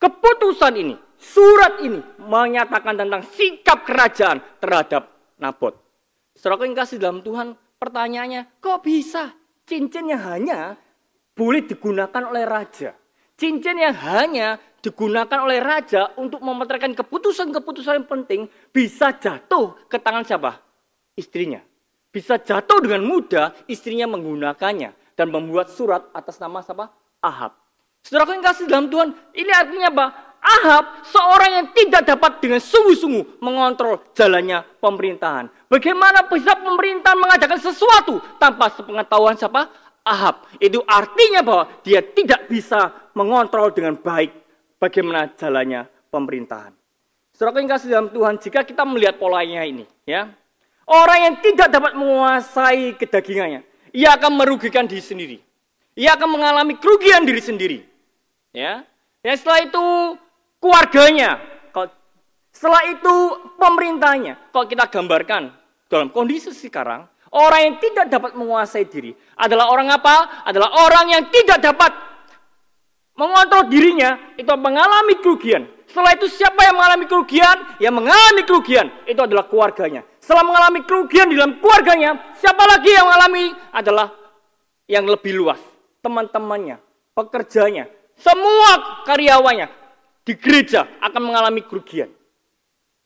keputusan 0.00 0.72
ini, 0.80 0.94
surat 1.20 1.84
ini 1.84 2.00
menyatakan 2.16 2.96
tentang 2.96 3.22
sikap 3.28 3.84
kerajaan 3.84 4.40
terhadap 4.58 5.12
Nabot. 5.36 5.76
Yang 6.32 6.74
kasih 6.74 6.96
dalam 6.98 7.20
Tuhan, 7.20 7.54
pertanyaannya, 7.76 8.58
kok 8.58 8.80
bisa 8.80 9.36
cincin 9.68 10.08
yang 10.08 10.24
hanya 10.24 10.74
boleh 11.36 11.68
digunakan 11.68 12.22
oleh 12.24 12.48
raja? 12.48 12.96
Cincin 13.36 13.76
yang 13.76 13.94
hanya 13.94 14.56
digunakan 14.82 15.38
oleh 15.46 15.62
raja 15.62 16.10
untuk 16.18 16.42
memeterkan 16.42 16.96
keputusan-keputusan 16.96 18.02
yang 18.02 18.08
penting 18.08 18.40
bisa 18.74 19.14
jatuh 19.14 19.78
ke 19.86 20.00
tangan 20.00 20.26
siapa? 20.26 20.58
Istrinya. 21.14 21.62
Bisa 22.12 22.36
jatuh 22.36 22.82
dengan 22.84 23.08
mudah 23.08 23.56
istrinya 23.70 24.04
menggunakannya 24.10 25.16
dan 25.16 25.26
membuat 25.32 25.72
surat 25.72 26.12
atas 26.12 26.36
nama 26.42 26.60
siapa? 26.60 26.92
Ahab. 27.22 27.54
Saudara 28.02 28.34
yang 28.34 28.42
kasih 28.42 28.66
dalam 28.66 28.90
Tuhan, 28.90 29.14
ini 29.38 29.50
artinya 29.54 29.88
apa? 29.94 30.06
Ahab 30.42 31.06
seorang 31.06 31.50
yang 31.54 31.66
tidak 31.70 32.02
dapat 32.02 32.42
dengan 32.42 32.58
sungguh-sungguh 32.58 33.38
mengontrol 33.38 34.02
jalannya 34.10 34.66
pemerintahan. 34.82 35.46
Bagaimana 35.70 36.26
bisa 36.26 36.58
pemerintahan 36.58 37.14
mengadakan 37.14 37.62
sesuatu 37.62 38.18
tanpa 38.42 38.74
sepengetahuan 38.74 39.38
siapa? 39.38 39.70
Ahab. 40.02 40.50
Itu 40.58 40.82
artinya 40.82 41.46
bahwa 41.46 41.70
dia 41.86 42.02
tidak 42.02 42.50
bisa 42.50 42.90
mengontrol 43.14 43.70
dengan 43.70 43.94
baik 43.94 44.34
bagaimana 44.82 45.30
jalannya 45.38 45.86
pemerintahan. 46.10 46.74
Saudara 47.30 47.62
yang 47.62 47.70
kasih 47.70 47.88
dalam 47.88 48.08
Tuhan, 48.10 48.34
jika 48.42 48.66
kita 48.66 48.82
melihat 48.82 49.22
polanya 49.22 49.62
ini, 49.62 49.86
ya, 50.02 50.26
orang 50.90 51.18
yang 51.30 51.34
tidak 51.38 51.70
dapat 51.70 51.94
menguasai 51.94 52.98
kedagingannya, 52.98 53.62
ia 53.94 54.18
akan 54.18 54.42
merugikan 54.42 54.90
diri 54.90 55.00
sendiri. 55.00 55.38
Ia 55.98 56.16
akan 56.16 56.28
mengalami 56.40 56.80
kerugian 56.80 57.24
diri 57.28 57.42
sendiri. 57.42 57.78
Ya, 58.52 58.84
ya 59.24 59.32
setelah 59.36 59.64
itu 59.64 59.84
keluarganya, 60.60 61.40
setelah 62.52 62.84
itu 62.88 63.14
pemerintahnya. 63.56 64.36
Kalau 64.52 64.66
kita 64.68 64.84
gambarkan 64.88 65.52
dalam 65.88 66.12
kondisi 66.12 66.52
sekarang, 66.52 67.08
Orang 67.32 67.60
yang 67.64 67.76
tidak 67.80 68.12
dapat 68.12 68.36
menguasai 68.36 68.84
diri 68.92 69.16
adalah 69.40 69.72
orang 69.72 69.88
apa? 69.88 70.44
Adalah 70.44 70.68
orang 70.84 71.16
yang 71.16 71.24
tidak 71.32 71.64
dapat 71.64 71.88
mengontrol 73.16 73.72
dirinya, 73.72 74.36
itu 74.36 74.52
mengalami 74.52 75.16
kerugian. 75.16 75.64
Setelah 75.88 76.12
itu 76.12 76.28
siapa 76.28 76.60
yang 76.60 76.76
mengalami 76.76 77.08
kerugian? 77.08 77.56
Yang 77.80 77.94
mengalami 78.04 78.42
kerugian 78.44 78.86
itu 79.08 79.16
adalah 79.16 79.48
keluarganya. 79.48 80.04
Setelah 80.20 80.44
mengalami 80.44 80.84
kerugian 80.84 81.32
di 81.32 81.40
dalam 81.40 81.56
keluarganya, 81.56 82.36
siapa 82.36 82.68
lagi 82.68 82.92
yang 82.92 83.08
mengalami? 83.08 83.44
Adalah 83.72 84.08
yang 84.84 85.08
lebih 85.08 85.32
luas. 85.32 85.60
Teman-temannya, 86.02 86.82
pekerjanya, 87.14 87.86
semua 88.18 89.02
karyawannya 89.06 89.70
di 90.26 90.34
gereja 90.34 90.86
akan 90.98 91.22
mengalami 91.22 91.62
kerugian. 91.62 92.10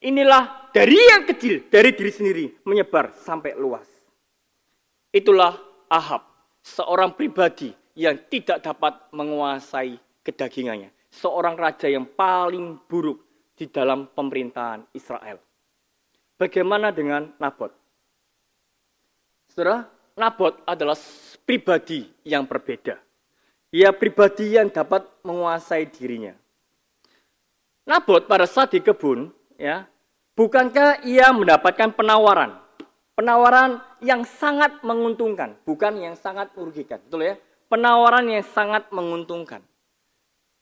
Inilah 0.00 0.72
dari 0.72 0.96
yang 0.96 1.24
kecil, 1.24 1.68
dari 1.72 1.92
diri 1.96 2.12
sendiri, 2.12 2.44
menyebar 2.64 3.16
sampai 3.16 3.56
luas. 3.56 3.88
Itulah 5.12 5.56
Ahab, 5.88 6.24
seorang 6.60 7.16
pribadi 7.16 7.72
yang 7.96 8.20
tidak 8.28 8.60
dapat 8.60 9.08
menguasai 9.16 9.96
kedagingannya. 10.20 10.92
Seorang 11.08 11.56
raja 11.56 11.88
yang 11.88 12.04
paling 12.04 12.76
buruk 12.84 13.24
di 13.56 13.72
dalam 13.72 14.04
pemerintahan 14.12 14.84
Israel. 14.92 15.40
Bagaimana 16.36 16.92
dengan 16.92 17.32
Nabot? 17.40 17.72
Saudara, 19.48 19.88
Nabot 20.20 20.60
adalah 20.68 20.92
pribadi 21.46 22.10
yang 22.26 22.44
berbeda. 22.44 22.98
Ia 23.70 23.94
pribadi 23.94 24.58
yang 24.58 24.68
dapat 24.68 25.06
menguasai 25.22 25.86
dirinya. 25.88 26.34
Nabot 27.86 28.26
pada 28.26 28.44
saat 28.50 28.74
di 28.74 28.82
kebun, 28.82 29.30
ya, 29.56 29.86
bukankah 30.34 31.06
ia 31.06 31.30
mendapatkan 31.30 31.94
penawaran? 31.94 32.58
Penawaran 33.14 33.78
yang 34.02 34.26
sangat 34.26 34.82
menguntungkan, 34.82 35.54
bukan 35.62 35.94
yang 35.96 36.18
sangat 36.18 36.50
merugikan. 36.58 37.00
Betul 37.06 37.32
ya? 37.32 37.34
penawaran 37.66 38.26
yang 38.26 38.46
sangat 38.46 38.88
menguntungkan. 38.94 39.62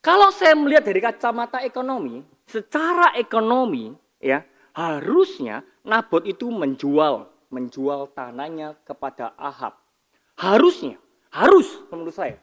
Kalau 0.05 0.29
saya 0.29 0.53
melihat 0.53 0.85
dari 0.85 1.01
kacamata 1.01 1.65
ekonomi, 1.65 2.21
secara 2.45 3.17
ekonomi 3.17 3.97
ya 4.21 4.45
harusnya 4.77 5.65
Nabot 5.85 6.25
itu 6.25 6.49
menjual 6.49 7.29
menjual 7.53 8.09
tanahnya 8.17 8.73
kepada 8.89 9.37
Ahab. 9.37 9.77
Harusnya, 10.35 10.99
harus 11.31 11.67
menurut 11.91 12.15
saya 12.15 12.39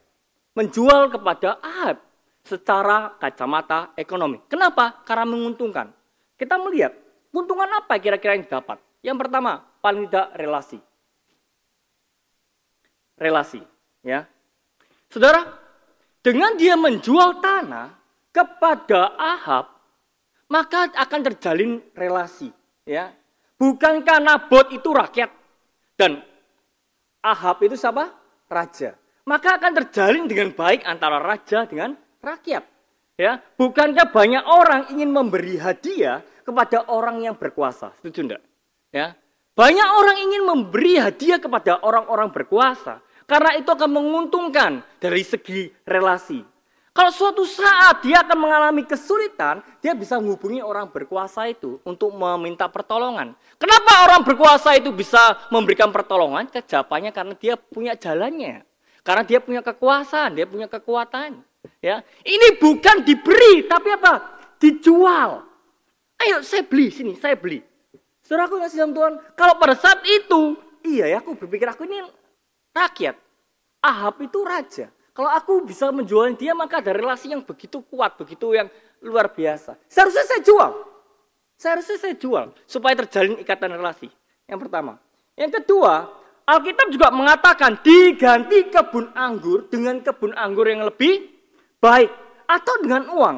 menjual 0.56 1.12
kepada 1.12 1.60
Ahab 1.64 2.04
secara 2.44 3.16
kacamata 3.20 3.96
ekonomi. 3.96 4.42
Kenapa? 4.52 5.04
Karena 5.08 5.28
menguntungkan. 5.28 5.92
Kita 6.36 6.58
melihat 6.60 6.96
keuntungan 7.30 7.70
apa 7.80 7.96
kira-kira 8.02 8.36
yang 8.36 8.44
didapat. 8.48 8.82
Yang 9.06 9.18
pertama, 9.28 9.62
paling 9.80 10.10
tidak 10.10 10.28
relasi. 10.36 10.80
Relasi, 13.16 13.62
ya. 14.02 14.26
Saudara, 15.12 15.46
dengan 16.26 16.58
dia 16.58 16.74
menjual 16.74 17.38
tanah 17.38 17.94
kepada 18.34 19.14
Ahab, 19.20 19.70
maka 20.50 20.90
akan 20.98 21.22
terjalin 21.30 21.80
relasi. 21.94 22.50
Ya, 22.82 23.14
Bukankah 23.62 24.18
Nabot 24.18 24.74
itu 24.74 24.90
rakyat 24.90 25.30
dan 25.94 26.26
Ahab 27.22 27.62
itu 27.62 27.78
siapa? 27.78 28.10
Raja. 28.50 28.98
Maka 29.30 29.62
akan 29.62 29.72
terjalin 29.78 30.26
dengan 30.26 30.50
baik 30.52 30.82
antara 30.84 31.22
raja 31.22 31.70
dengan 31.70 31.94
rakyat. 32.20 32.66
Ya, 33.22 33.38
bukankah 33.56 34.10
banyak 34.10 34.44
orang 34.50 34.82
ingin 34.90 35.14
memberi 35.14 35.62
hadiah 35.62 36.26
kepada 36.42 36.90
orang 36.90 37.22
yang 37.22 37.38
berkuasa? 37.38 37.94
Setuju 38.02 38.20
enggak? 38.26 38.42
Ya. 38.90 39.14
Banyak 39.54 39.90
orang 39.94 40.18
ingin 40.26 40.42
memberi 40.42 40.98
hadiah 40.98 41.38
kepada 41.38 41.86
orang-orang 41.86 42.34
berkuasa 42.34 43.04
karena 43.30 43.62
itu 43.62 43.70
akan 43.70 43.92
menguntungkan 43.94 44.82
dari 44.98 45.22
segi 45.22 45.70
relasi. 45.86 46.42
Kalau 46.92 47.08
suatu 47.08 47.48
saat 47.48 48.04
dia 48.04 48.20
akan 48.20 48.36
mengalami 48.36 48.84
kesulitan, 48.84 49.64
dia 49.80 49.96
bisa 49.96 50.20
menghubungi 50.20 50.60
orang 50.60 50.92
berkuasa 50.92 51.48
itu 51.48 51.80
untuk 51.88 52.12
meminta 52.12 52.68
pertolongan. 52.68 53.32
Kenapa 53.56 54.12
orang 54.12 54.28
berkuasa 54.28 54.76
itu 54.76 54.92
bisa 54.92 55.40
memberikan 55.48 55.88
pertolongan? 55.88 56.52
Jawabannya 56.52 57.16
karena 57.16 57.34
dia 57.40 57.56
punya 57.56 57.96
jalannya. 57.96 58.68
Karena 59.08 59.24
dia 59.24 59.40
punya 59.40 59.64
kekuasaan, 59.64 60.36
dia 60.36 60.44
punya 60.44 60.68
kekuatan. 60.68 61.40
Ya, 61.80 62.04
ini 62.28 62.60
bukan 62.60 63.08
diberi, 63.08 63.66
tapi 63.72 63.96
apa? 63.96 64.44
Dijual. 64.60 65.48
Ayo 66.22 66.44
saya 66.44 66.68
beli 66.68 66.92
sini, 66.92 67.16
saya 67.16 67.40
beli. 67.40 67.64
Saudara 68.22 68.52
aku 68.52 68.60
ngasih 68.62 68.78
sama 68.84 68.94
Tuhan. 68.94 69.14
Kalau 69.34 69.54
pada 69.58 69.74
saat 69.80 70.04
itu, 70.06 70.60
iya 70.86 71.08
ya 71.08 71.18
aku 71.24 71.40
berpikir 71.40 71.66
aku 71.72 71.88
ini 71.88 72.04
rakyat. 72.76 73.16
Ahab 73.82 74.22
itu 74.22 74.38
raja. 74.46 74.94
Kalau 75.12 75.28
aku 75.28 75.68
bisa 75.68 75.92
menjual 75.92 76.32
dia, 76.40 76.56
maka 76.56 76.80
ada 76.80 76.96
relasi 76.96 77.32
yang 77.32 77.44
begitu 77.44 77.84
kuat, 77.92 78.16
begitu 78.16 78.56
yang 78.56 78.72
luar 79.04 79.28
biasa. 79.32 79.76
Seharusnya 79.92 80.24
saya 80.24 80.42
jual. 80.44 80.72
Seharusnya 81.60 81.98
saya 82.00 82.16
jual, 82.18 82.46
supaya 82.66 82.96
terjalin 83.06 83.38
ikatan 83.44 83.76
relasi. 83.76 84.08
Yang 84.48 84.60
pertama. 84.68 84.98
Yang 85.36 85.62
kedua, 85.62 86.10
Alkitab 86.48 86.88
juga 86.90 87.08
mengatakan 87.14 87.78
diganti 87.84 88.72
kebun 88.72 89.14
anggur 89.14 89.68
dengan 89.68 90.00
kebun 90.02 90.34
anggur 90.34 90.66
yang 90.66 90.88
lebih 90.88 91.28
baik. 91.84 92.10
Atau 92.48 92.84
dengan 92.84 93.08
uang. 93.08 93.38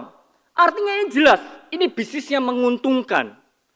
Artinya 0.58 0.94
ini 1.04 1.08
jelas, 1.14 1.42
ini 1.70 1.86
bisnis 1.86 2.26
yang 2.34 2.46
menguntungkan. 2.50 3.34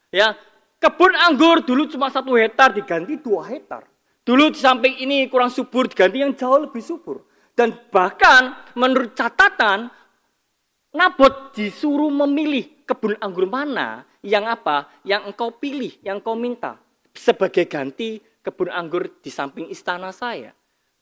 Ya, 0.10 0.34
Kebun 0.78 1.18
anggur 1.18 1.66
dulu 1.66 1.90
cuma 1.90 2.14
satu 2.14 2.38
hektar 2.38 2.70
diganti 2.70 3.18
dua 3.18 3.50
hektar. 3.50 3.90
Dulu 4.22 4.54
di 4.54 4.60
samping 4.62 5.02
ini 5.02 5.26
kurang 5.26 5.50
subur, 5.50 5.90
diganti 5.90 6.22
yang 6.22 6.38
jauh 6.38 6.70
lebih 6.70 6.86
subur. 6.86 7.26
Dan 7.58 7.74
bahkan 7.90 8.54
menurut 8.78 9.18
catatan, 9.18 9.90
Nabot 10.94 11.54
disuruh 11.58 12.14
memilih 12.14 12.86
kebun 12.86 13.18
anggur 13.18 13.50
mana 13.50 14.06
yang 14.22 14.46
apa, 14.46 14.90
yang 15.02 15.26
engkau 15.26 15.54
pilih, 15.58 15.94
yang 16.06 16.22
kau 16.22 16.38
minta. 16.38 16.78
Sebagai 17.18 17.66
ganti 17.66 18.22
kebun 18.46 18.70
anggur 18.70 19.20
di 19.20 19.34
samping 19.34 19.68
istana 19.74 20.14
saya. 20.14 20.54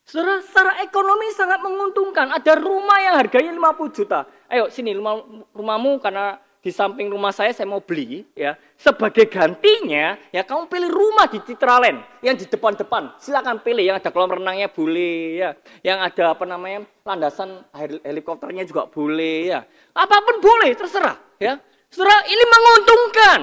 Secara, 0.06 0.38
secara 0.40 0.72
ekonomi 0.86 1.28
sangat 1.34 1.60
menguntungkan. 1.60 2.30
Ada 2.34 2.56
rumah 2.62 2.98
yang 3.04 3.16
harganya 3.18 3.52
50 3.52 3.98
juta. 3.98 4.26
Ayo 4.48 4.70
sini 4.70 4.94
rumah, 4.94 5.22
rumahmu 5.52 5.98
karena 5.98 6.38
di 6.66 6.74
samping 6.74 7.14
rumah 7.14 7.30
saya 7.30 7.54
saya 7.54 7.70
mau 7.70 7.78
beli 7.78 8.26
ya 8.34 8.58
sebagai 8.74 9.30
gantinya 9.30 10.18
ya 10.34 10.42
kamu 10.42 10.66
pilih 10.66 10.90
rumah 10.90 11.30
di 11.30 11.38
Citraland 11.46 12.02
yang 12.26 12.34
di 12.34 12.50
depan-depan. 12.50 13.22
Silakan 13.22 13.62
pilih 13.62 13.86
yang 13.86 14.02
ada 14.02 14.10
kolam 14.10 14.42
renangnya 14.42 14.66
boleh 14.74 15.46
ya. 15.46 15.54
Yang 15.86 16.00
ada 16.10 16.34
apa 16.34 16.42
namanya 16.50 16.90
landasan 17.06 17.62
helikopternya 18.02 18.66
juga 18.66 18.90
boleh 18.90 19.54
ya. 19.54 19.62
Apa 19.94 20.26
pun 20.26 20.42
boleh 20.42 20.74
terserah 20.74 21.14
ya. 21.38 21.62
Saudara 21.94 22.26
ini 22.26 22.44
menguntungkan. 22.50 23.40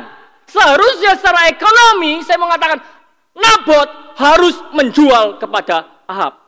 Seharusnya 0.50 1.14
secara 1.14 1.46
ekonomi 1.46 2.26
saya 2.26 2.42
mengatakan 2.42 2.82
Nabot 3.38 3.88
harus 4.18 4.58
menjual 4.74 5.38
kepada 5.38 6.02
Ahab. 6.10 6.42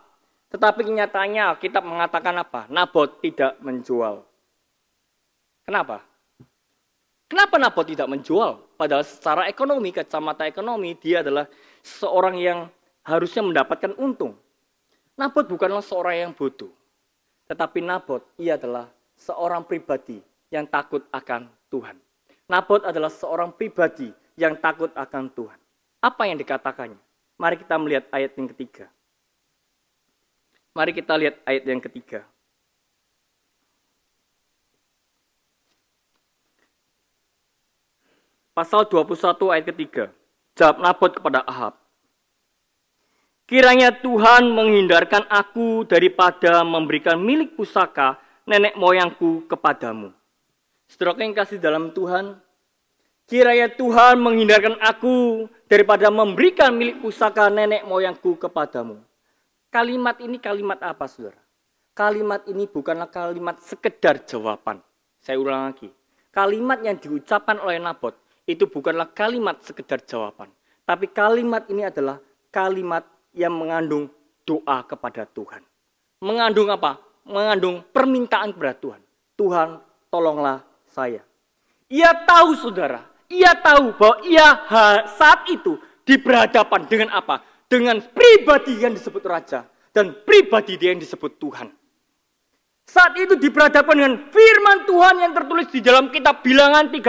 Tetapi 0.51 0.91
kenyataannya 0.91 1.55
kita 1.63 1.79
mengatakan 1.79 2.35
apa? 2.35 2.67
Nabot 2.67 3.23
tidak 3.23 3.63
menjual. 3.63 4.27
Kenapa 5.65 6.14
Kenapa 7.35 7.59
Nabot 7.59 7.83
tidak 7.83 8.07
menjual? 8.07 8.63
Padahal 8.79 9.03
secara 9.03 9.51
ekonomi, 9.51 9.91
kacamata 9.91 10.47
ekonomi, 10.47 10.95
dia 10.95 11.19
adalah 11.19 11.51
seorang 11.83 12.39
yang 12.39 12.71
harusnya 13.03 13.43
mendapatkan 13.43 13.91
untung. 13.99 14.39
Nabot 15.19 15.43
bukanlah 15.43 15.83
seorang 15.83 16.15
yang 16.15 16.31
bodoh. 16.31 16.71
Tetapi 17.51 17.83
Nabot, 17.83 18.23
ia 18.39 18.55
adalah 18.55 18.87
seorang 19.19 19.67
pribadi 19.67 20.23
yang 20.47 20.63
takut 20.71 21.03
akan 21.11 21.51
Tuhan. 21.75 21.99
Nabot 22.47 22.87
adalah 22.87 23.11
seorang 23.11 23.51
pribadi 23.51 24.15
yang 24.39 24.55
takut 24.55 24.95
akan 24.95 25.27
Tuhan. 25.35 25.59
Apa 26.07 26.31
yang 26.31 26.39
dikatakannya? 26.39 27.03
Mari 27.35 27.59
kita 27.59 27.75
melihat 27.83 28.07
ayat 28.15 28.31
yang 28.39 28.47
ketiga. 28.55 28.87
Mari 30.71 30.95
kita 30.95 31.19
lihat 31.19 31.43
ayat 31.43 31.67
yang 31.67 31.83
ketiga. 31.83 32.23
Pasal 38.55 38.87
21 38.87 39.51
ayat 39.51 39.67
ketiga. 39.75 40.05
Jawab 40.55 40.79
Nabot 40.79 41.11
kepada 41.11 41.43
Ahab. 41.43 41.75
Kiranya 43.51 43.91
Tuhan 43.91 44.47
menghindarkan 44.47 45.27
aku 45.27 45.83
daripada 45.83 46.63
memberikan 46.63 47.19
milik 47.19 47.59
pusaka 47.59 48.15
nenek 48.47 48.79
moyangku 48.79 49.43
kepadamu. 49.51 50.15
Setelah 50.87 51.19
yang 51.19 51.35
kasih 51.35 51.59
dalam 51.59 51.91
Tuhan, 51.91 52.39
kiranya 53.27 53.75
Tuhan 53.75 54.23
menghindarkan 54.23 54.79
aku 54.79 55.51
daripada 55.67 56.07
memberikan 56.15 56.71
milik 56.71 57.03
pusaka 57.03 57.51
nenek 57.51 57.83
moyangku 57.83 58.39
kepadamu. 58.39 59.03
Kalimat 59.75 60.23
ini 60.23 60.39
kalimat 60.39 60.79
apa, 60.79 61.11
saudara? 61.11 61.43
Kalimat 61.91 62.47
ini 62.47 62.71
bukanlah 62.71 63.11
kalimat 63.11 63.59
sekedar 63.67 64.23
jawaban. 64.23 64.79
Saya 65.19 65.43
ulang 65.43 65.75
lagi. 65.75 65.91
Kalimat 66.31 66.79
yang 66.87 66.95
diucapkan 67.03 67.59
oleh 67.59 67.83
Nabot 67.83 68.24
itu 68.45 68.69
bukanlah 68.69 69.09
kalimat 69.13 69.61
sekedar 69.65 70.05
jawaban. 70.05 70.53
Tapi 70.85 71.09
kalimat 71.09 71.65
ini 71.73 71.89
adalah 71.89 72.21
kalimat 72.53 73.09
yang 73.33 73.57
mengandung 73.57 74.13
doa 74.45 74.85
kepada 74.85 75.25
Tuhan. 75.25 75.65
Mengandung 76.21 76.69
apa? 76.69 77.01
Mengandung 77.25 77.81
permintaan 77.89 78.53
kepada 78.53 78.77
Tuhan. 78.77 79.01
Tuhan, 79.35 79.69
tolonglah 80.13 80.61
saya. 80.93 81.25
Ia 81.89 82.13
tahu 82.29 82.53
saudara, 82.57 83.05
ia 83.33 83.57
tahu 83.57 83.97
bahwa 83.97 84.17
ia 84.29 84.49
saat 85.17 85.49
itu 85.49 85.81
diberhadapan 86.05 86.85
dengan 86.85 87.09
apa? 87.17 87.41
Dengan 87.65 87.99
pribadi 88.13 88.77
yang 88.77 88.93
disebut 88.93 89.25
raja 89.25 89.65
dan 89.91 90.13
pribadi 90.23 90.77
yang 90.79 91.01
disebut 91.01 91.41
Tuhan. 91.41 91.73
Saat 92.85 93.17
itu 93.17 93.35
diberhadapan 93.41 93.95
dengan 93.97 94.15
firman 94.29 94.79
Tuhan 94.85 95.17
yang 95.25 95.33
tertulis 95.33 95.69
di 95.73 95.81
dalam 95.81 96.13
kitab 96.13 96.45
bilangan 96.45 96.93
36 96.93 97.01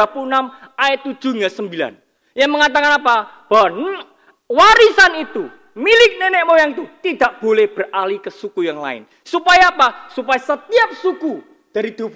ayat 0.79 0.99
7 1.03 1.35
hingga 1.35 1.51
9. 1.51 2.35
Yang 2.35 2.51
mengatakan 2.51 2.91
apa? 2.99 3.15
Bahwa 3.51 3.99
warisan 4.47 5.11
itu 5.19 5.43
milik 5.75 6.15
nenek 6.15 6.43
moyang 6.47 6.71
itu 6.71 6.87
tidak 7.03 7.43
boleh 7.43 7.67
beralih 7.67 8.23
ke 8.23 8.31
suku 8.31 8.67
yang 8.67 8.79
lain. 8.79 9.03
Supaya 9.27 9.75
apa? 9.75 10.07
Supaya 10.11 10.39
setiap 10.39 10.95
suku 10.95 11.43
dari 11.75 11.91
12 11.91 12.15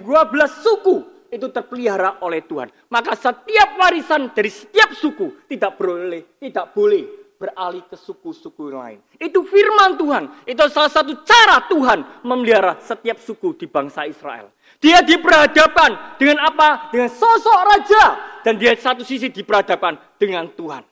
suku 0.64 0.96
itu 1.30 1.46
terpelihara 1.52 2.24
oleh 2.24 2.42
Tuhan. 2.48 2.72
Maka 2.88 3.12
setiap 3.14 3.76
warisan 3.76 4.32
dari 4.32 4.48
setiap 4.48 4.96
suku 4.96 5.46
tidak 5.46 5.76
boleh 5.76 6.40
tidak 6.40 6.72
boleh 6.72 7.19
beralih 7.40 7.80
ke 7.88 7.96
suku-suku 7.96 8.68
lain. 8.68 9.00
Itu 9.16 9.48
firman 9.48 9.96
Tuhan. 9.96 10.44
Itu 10.44 10.60
salah 10.68 10.92
satu 10.92 11.24
cara 11.24 11.64
Tuhan 11.72 12.20
memelihara 12.20 12.76
setiap 12.84 13.16
suku 13.16 13.56
di 13.56 13.64
bangsa 13.64 14.04
Israel. 14.04 14.52
Dia 14.76 15.00
diperhadapkan 15.00 16.20
dengan 16.20 16.44
apa? 16.44 16.92
Dengan 16.92 17.08
sosok 17.08 17.60
raja. 17.64 18.04
Dan 18.44 18.60
dia 18.60 18.76
satu 18.76 19.00
sisi 19.00 19.32
diperhadapkan 19.32 19.96
dengan 20.20 20.52
Tuhan. 20.52 20.84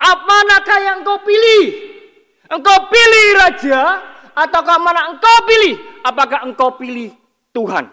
Apa 0.00 0.36
yang 0.80 1.04
engkau 1.04 1.20
pilih? 1.20 1.92
Engkau 2.48 2.88
pilih 2.88 3.26
raja 3.36 4.00
ataukah 4.32 4.80
mana 4.80 5.12
engkau 5.12 5.36
pilih? 5.44 5.76
Apakah 6.00 6.48
engkau 6.48 6.80
pilih 6.80 7.12
Tuhan? 7.52 7.92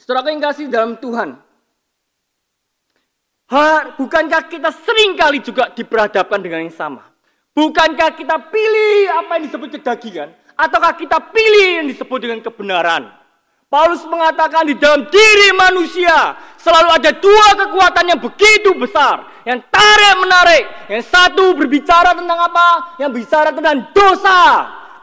Setelah 0.00 0.24
yang 0.32 0.40
kasih 0.40 0.72
dalam 0.72 0.96
Tuhan, 0.96 1.36
Bukankah 3.50 4.46
kita 4.46 4.70
sering 4.70 5.18
kali 5.18 5.42
juga 5.42 5.74
diperhadapkan 5.74 6.38
dengan 6.38 6.62
yang 6.62 6.70
sama? 6.70 7.02
Bukankah 7.50 8.14
kita 8.14 8.38
pilih 8.46 9.10
apa 9.10 9.36
yang 9.36 9.44
disebut 9.50 9.68
kedagingan? 9.74 10.30
Ataukah 10.54 10.94
kita 10.94 11.18
pilih 11.34 11.82
yang 11.82 11.86
disebut 11.90 12.18
dengan 12.22 12.38
kebenaran? 12.46 13.10
Paulus 13.70 14.02
mengatakan 14.06 14.66
di 14.66 14.74
dalam 14.78 15.06
diri 15.10 15.54
manusia 15.54 16.34
selalu 16.58 16.90
ada 16.90 17.10
dua 17.14 17.48
kekuatan 17.54 18.14
yang 18.14 18.20
begitu 18.22 18.70
besar. 18.78 19.26
Yang 19.42 19.66
tarik 19.70 20.14
menarik. 20.22 20.64
Yang 20.86 21.10
satu 21.10 21.54
berbicara 21.58 22.14
tentang 22.14 22.38
apa? 22.38 22.98
Yang 23.02 23.10
bicara 23.22 23.50
tentang 23.50 23.90
dosa. 23.90 24.42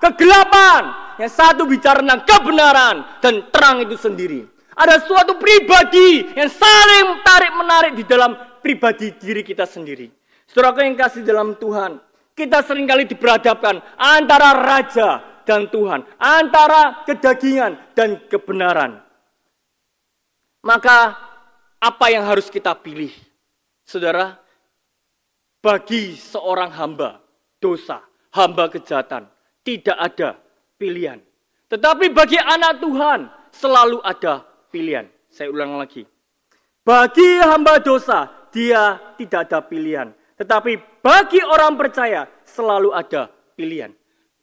Kegelapan. 0.03 0.81
Yang 1.19 1.31
satu 1.35 1.63
bicara 1.67 1.99
tentang 1.99 2.23
kebenaran. 2.23 2.95
Dan 3.23 3.47
terang 3.51 3.83
itu 3.83 3.95
sendiri. 3.95 4.56
Ada 4.77 5.01
suatu 5.09 5.41
pribadi 5.41 6.37
yang 6.37 6.53
saling 6.53 7.25
tarik-menarik 7.25 7.97
di 7.97 8.05
dalam 8.05 8.37
pribadi 8.61 9.09
diri 9.17 9.41
kita 9.41 9.65
sendiri. 9.65 10.05
Saudara 10.45 10.85
yang 10.85 10.93
kasih 10.93 11.25
dalam 11.25 11.57
Tuhan, 11.57 11.97
kita 12.37 12.61
sering 12.61 12.85
kali 12.85 13.09
diperhadapkan 13.09 13.81
antara 13.97 14.53
raja 14.53 15.41
dan 15.49 15.65
Tuhan, 15.73 16.05
antara 16.21 17.01
kedagingan 17.09 17.73
dan 17.97 18.21
kebenaran. 18.29 19.01
Maka 20.61 21.17
apa 21.81 22.05
yang 22.13 22.29
harus 22.29 22.45
kita 22.45 22.77
pilih? 22.77 23.09
Saudara, 23.81 24.37
bagi 25.57 26.13
seorang 26.13 26.69
hamba 26.77 27.17
dosa, 27.57 28.05
hamba 28.29 28.69
kejahatan, 28.69 29.25
tidak 29.65 29.97
ada 29.97 30.37
pilihan. 30.77 31.17
Tetapi 31.65 32.13
bagi 32.13 32.37
anak 32.37 32.77
Tuhan 32.77 33.19
selalu 33.49 34.05
ada 34.05 34.45
pilihan. 34.71 35.07
Saya 35.27 35.51
ulang 35.51 35.77
lagi. 35.77 36.07
Bagi 36.87 37.43
hamba 37.43 37.83
dosa, 37.83 38.47
dia 38.53 38.95
tidak 39.19 39.51
ada 39.51 39.59
pilihan. 39.59 40.15
Tetapi 40.39 41.03
bagi 41.03 41.43
orang 41.43 41.75
percaya, 41.75 42.29
selalu 42.47 42.95
ada 42.95 43.27
pilihan. 43.57 43.91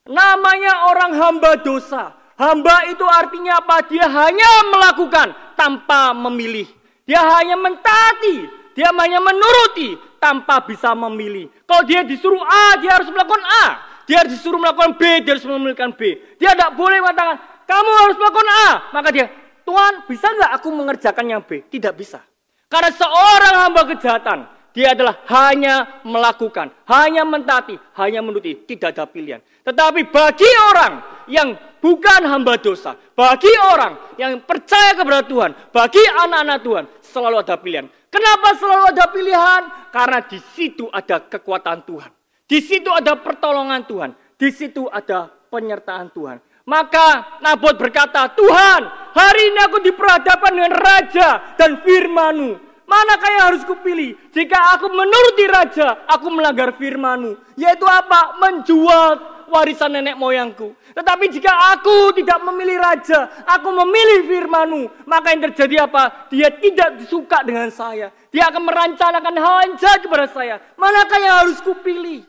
Namanya 0.05 0.93
orang 0.93 1.13
hamba 1.17 1.57
dosa. 1.57 2.13
Hamba 2.35 2.91
itu 2.91 3.07
artinya 3.07 3.63
apa? 3.63 3.87
Dia 3.89 4.05
hanya 4.11 4.51
melakukan 4.69 5.33
tanpa 5.55 6.13
memilih. 6.13 6.67
Dia 7.07 7.23
hanya 7.23 7.57
mentaati. 7.57 8.65
Dia 8.75 8.91
hanya 8.91 9.23
menuruti 9.23 9.95
tanpa 10.19 10.67
bisa 10.67 10.93
memilih. 10.99 11.47
Kalau 11.63 11.87
dia 11.87 12.03
disuruh 12.03 12.43
A, 12.43 12.75
dia 12.83 12.99
harus 12.99 13.07
melakukan 13.09 13.45
A. 13.47 13.65
Dia 14.05 14.27
disuruh 14.27 14.61
melakukan 14.61 14.99
B, 14.99 15.23
dia 15.25 15.39
harus 15.39 15.47
memilihkan 15.47 15.95
B. 15.95 16.19
Dia 16.37 16.53
tidak 16.53 16.77
boleh 16.77 17.01
mengatakan, 17.01 17.39
kamu 17.65 17.91
harus 18.05 18.17
melakukan 18.19 18.49
A. 18.51 18.69
Maka 18.93 19.09
dia, 19.15 19.27
Tuhan 19.65 20.05
bisa 20.05 20.29
nggak 20.29 20.53
aku 20.61 20.69
mengerjakan 20.71 21.27
yang 21.27 21.43
B? 21.43 21.65
Tidak 21.67 21.93
bisa. 21.97 22.21
Karena 22.69 22.91
seorang 22.93 23.55
hamba 23.65 23.83
kejahatan, 23.89 24.39
dia 24.75 24.93
adalah 24.93 25.23
hanya 25.31 26.03
melakukan, 26.03 26.69
hanya 26.91 27.23
mentati, 27.23 27.79
hanya 27.95 28.21
menuruti, 28.21 28.67
tidak 28.67 28.99
ada 28.99 29.07
pilihan. 29.07 29.39
Tetapi 29.63 30.11
bagi 30.11 30.51
orang 30.75 30.93
yang 31.31 31.55
bukan 31.79 32.27
hamba 32.27 32.59
dosa, 32.59 32.99
bagi 33.15 33.55
orang 33.71 34.19
yang 34.19 34.43
percaya 34.43 34.99
kepada 34.99 35.23
Tuhan, 35.25 35.51
bagi 35.71 36.03
anak-anak 36.03 36.59
Tuhan, 36.61 36.85
selalu 37.01 37.37
ada 37.41 37.55
pilihan. 37.57 37.87
Kenapa 38.11 38.49
selalu 38.59 38.85
ada 38.91 39.05
pilihan? 39.11 39.63
Karena 39.95 40.19
di 40.27 40.39
situ 40.53 40.91
ada 40.91 41.23
kekuatan 41.23 41.87
Tuhan. 41.87 42.11
Di 42.45 42.59
situ 42.59 42.91
ada 42.91 43.15
pertolongan 43.15 43.87
Tuhan. 43.87 44.11
Di 44.35 44.51
situ 44.51 44.91
ada 44.91 45.31
penyertaan 45.49 46.11
Tuhan. 46.11 46.43
Maka 46.65 47.39
Nabot 47.45 47.77
berkata, 47.77 48.33
Tuhan, 48.33 48.83
hari 49.13 49.53
ini 49.53 49.61
aku 49.69 49.85
diperhadapkan 49.85 50.53
dengan 50.53 50.73
raja 50.73 51.29
dan 51.61 51.85
firmanu. 51.85 52.57
Manakah 52.85 53.31
yang 53.37 53.45
harus 53.53 53.63
kupilih? 53.65 54.17
Jika 54.33 54.77
aku 54.77 54.89
menuruti 54.93 55.45
raja, 55.49 56.05
aku 56.09 56.29
melanggar 56.33 56.77
firmanu. 56.77 57.37
Yaitu 57.57 57.85
apa? 57.85 58.41
Menjual 58.41 59.35
warisan 59.49 59.93
nenek 59.93 60.17
moyangku. 60.17 60.73
Tetapi 60.97 61.33
jika 61.33 61.53
aku 61.77 62.17
tidak 62.17 62.41
memilih 62.45 62.81
raja, 62.81 63.45
aku 63.45 63.69
memilih 63.73 64.29
firmanu. 64.29 64.89
Maka 65.05 65.37
yang 65.37 65.53
terjadi 65.53 65.85
apa? 65.85 66.29
Dia 66.33 66.49
tidak 66.49 67.05
suka 67.09 67.45
dengan 67.45 67.69
saya. 67.73 68.09
Dia 68.33 68.49
akan 68.49 68.63
merancangkan 68.65 69.37
hal 69.37 69.57
yang 69.69 69.75
jahat 69.81 70.01
kepada 70.05 70.29
saya. 70.33 70.61
Manakah 70.81 71.19
yang 71.21 71.35
harus 71.45 71.61
kupilih? 71.61 72.25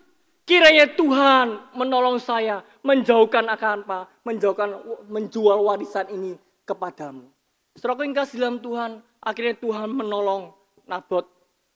Kiranya 0.46 0.94
Tuhan 0.94 1.74
menolong 1.74 2.22
saya 2.22 2.62
menjauhkan 2.86 3.50
akan 3.50 3.82
apa? 3.90 4.00
Menjauhkan 4.22 4.70
menjual 5.10 5.66
warisan 5.66 6.06
ini 6.14 6.38
kepadamu. 6.70 7.26
Setelah 7.74 7.98
kasih 8.14 8.38
dalam 8.40 8.62
Tuhan, 8.62 9.02
akhirnya 9.20 9.58
Tuhan 9.58 9.90
menolong 9.92 10.54
Nabot, 10.86 11.26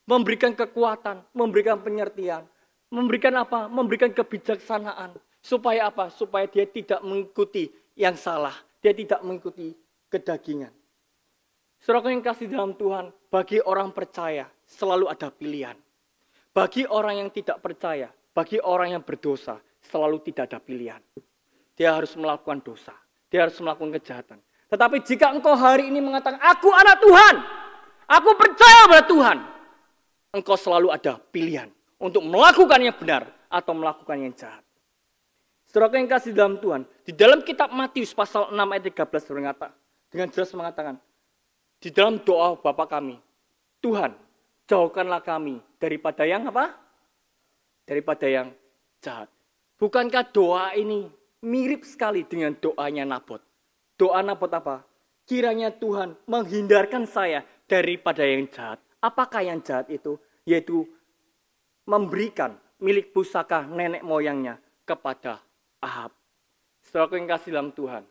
memberikan 0.06 0.54
kekuatan, 0.54 1.26
memberikan 1.34 1.82
penyertian, 1.82 2.45
memberikan 2.93 3.34
apa? 3.41 3.65
Memberikan 3.65 4.13
kebijaksanaan. 4.13 5.17
Supaya 5.41 5.89
apa? 5.89 6.13
Supaya 6.13 6.45
dia 6.45 6.69
tidak 6.69 7.02
mengikuti 7.02 7.74
yang 7.98 8.13
salah. 8.13 8.54
Dia 8.80 8.93
tidak 8.93 9.19
mengikuti 9.26 9.74
kedagingan. 10.08 10.72
Saudara 11.80 12.12
yang 12.12 12.19
kasih 12.19 12.52
dalam 12.52 12.76
Tuhan, 12.76 13.12
bagi 13.32 13.63
orang 13.63 13.95
percaya 13.95 14.52
selalu 14.67 15.08
ada 15.08 15.32
pilihan. 15.32 15.80
Bagi 16.52 16.84
orang 16.84 17.24
yang 17.24 17.30
tidak 17.32 17.63
percaya, 17.63 18.12
bagi 18.36 18.60
orang 18.60 19.00
yang 19.00 19.04
berdosa, 19.04 19.63
selalu 19.89 20.21
tidak 20.30 20.54
ada 20.54 20.60
pilihan. 20.62 21.02
Dia 21.73 21.97
harus 21.97 22.13
melakukan 22.13 22.62
dosa. 22.62 22.93
Dia 23.34 23.49
harus 23.49 23.58
melakukan 23.58 23.97
kejahatan. 23.97 24.39
Tetapi 24.69 25.02
jika 25.02 25.34
engkau 25.34 25.58
hari 25.58 25.89
ini 25.89 25.97
mengatakan, 25.97 26.38
aku 26.38 26.69
anak 26.69 27.02
Tuhan. 27.02 27.36
Aku 28.10 28.29
percaya 28.37 28.81
pada 28.85 29.04
Tuhan. 29.06 29.37
Engkau 30.29 30.58
selalu 30.58 30.94
ada 30.94 31.17
pilihan 31.33 31.73
untuk 31.98 32.21
melakukan 32.21 32.77
yang 32.77 32.94
benar 32.94 33.29
atau 33.50 33.73
melakukan 33.73 34.17
yang 34.17 34.33
jahat. 34.37 34.62
Saudara 35.69 36.02
yang 36.02 36.10
kasih 36.10 36.33
dalam 36.33 36.58
Tuhan, 36.58 36.81
di 37.06 37.13
dalam 37.13 37.46
kitab 37.46 37.69
Matius 37.69 38.13
pasal 38.13 38.50
6 38.50 38.58
ayat 38.58 38.90
13 38.90 39.29
berkata, 39.29 39.69
dengan 40.10 40.27
jelas 40.33 40.50
mengatakan, 40.58 40.96
di 41.77 41.90
dalam 41.94 42.17
doa 42.25 42.58
Bapa 42.58 42.90
kami, 42.90 43.21
Tuhan, 43.77 44.17
jauhkanlah 44.65 45.21
kami 45.21 45.62
daripada 45.77 46.25
yang 46.25 46.50
apa? 46.50 46.73
Daripada 47.85 48.25
yang 48.25 48.50
jahat. 48.98 49.29
Bukankah 49.80 50.36
doa 50.36 50.75
ini 50.75 51.08
mirip 51.48 51.88
sekali 51.88 52.27
dengan 52.27 52.52
doanya 52.60 53.08
Nabot? 53.08 53.40
Doa 53.96 54.19
Nabot 54.19 54.52
apa? 54.52 54.84
Kiranya 55.23 55.71
Tuhan 55.71 56.19
menghindarkan 56.27 57.08
saya 57.08 57.48
daripada 57.63 58.27
yang 58.27 58.52
jahat. 58.52 58.84
Apakah 59.00 59.40
yang 59.40 59.63
jahat 59.63 59.88
itu? 59.88 60.19
Yaitu 60.44 60.84
memberikan 61.88 62.60
milik 62.84 63.15
pusaka 63.15 63.63
nenek 63.63 64.04
moyangnya 64.04 64.60
kepada 64.84 65.40
Ahab. 65.80 66.12
Setelah 66.84 67.15
yang 67.15 67.27
kasih 67.32 67.52
dalam 67.56 67.71
Tuhan, 67.71 68.04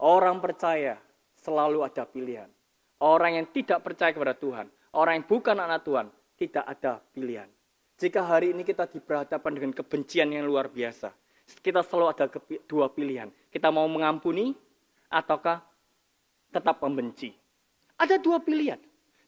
orang 0.00 0.40
percaya 0.40 0.96
selalu 1.36 1.84
ada 1.84 2.08
pilihan. 2.08 2.48
Orang 3.02 3.36
yang 3.36 3.50
tidak 3.52 3.84
percaya 3.84 4.14
kepada 4.14 4.32
Tuhan, 4.32 4.70
orang 4.96 5.20
yang 5.20 5.26
bukan 5.26 5.58
anak 5.58 5.82
Tuhan, 5.84 6.06
tidak 6.38 6.64
ada 6.64 7.02
pilihan. 7.12 7.50
Jika 8.00 8.24
hari 8.24 8.56
ini 8.56 8.62
kita 8.66 8.88
diberhadapan 8.88 9.52
dengan 9.56 9.72
kebencian 9.76 10.32
yang 10.32 10.48
luar 10.48 10.68
biasa, 10.72 11.12
kita 11.60 11.84
selalu 11.84 12.06
ada 12.14 12.26
dua 12.66 12.88
pilihan. 12.88 13.28
Kita 13.52 13.68
mau 13.68 13.86
mengampuni 13.86 14.56
ataukah 15.12 15.60
tetap 16.52 16.80
membenci. 16.80 17.34
Ada 18.00 18.18
dua 18.18 18.40
pilihan. 18.40 18.80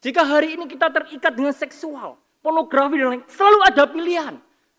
Jika 0.05 0.25
hari 0.25 0.57
ini 0.57 0.69
kita 0.69 0.93
terikat 0.93 1.33
dengan 1.33 1.55
seksual, 1.57 2.21
pornografi 2.45 3.01
dan 3.01 3.09
lain, 3.17 3.25
selalu 3.29 3.59
ada 3.65 3.85
pilihan. 3.89 4.35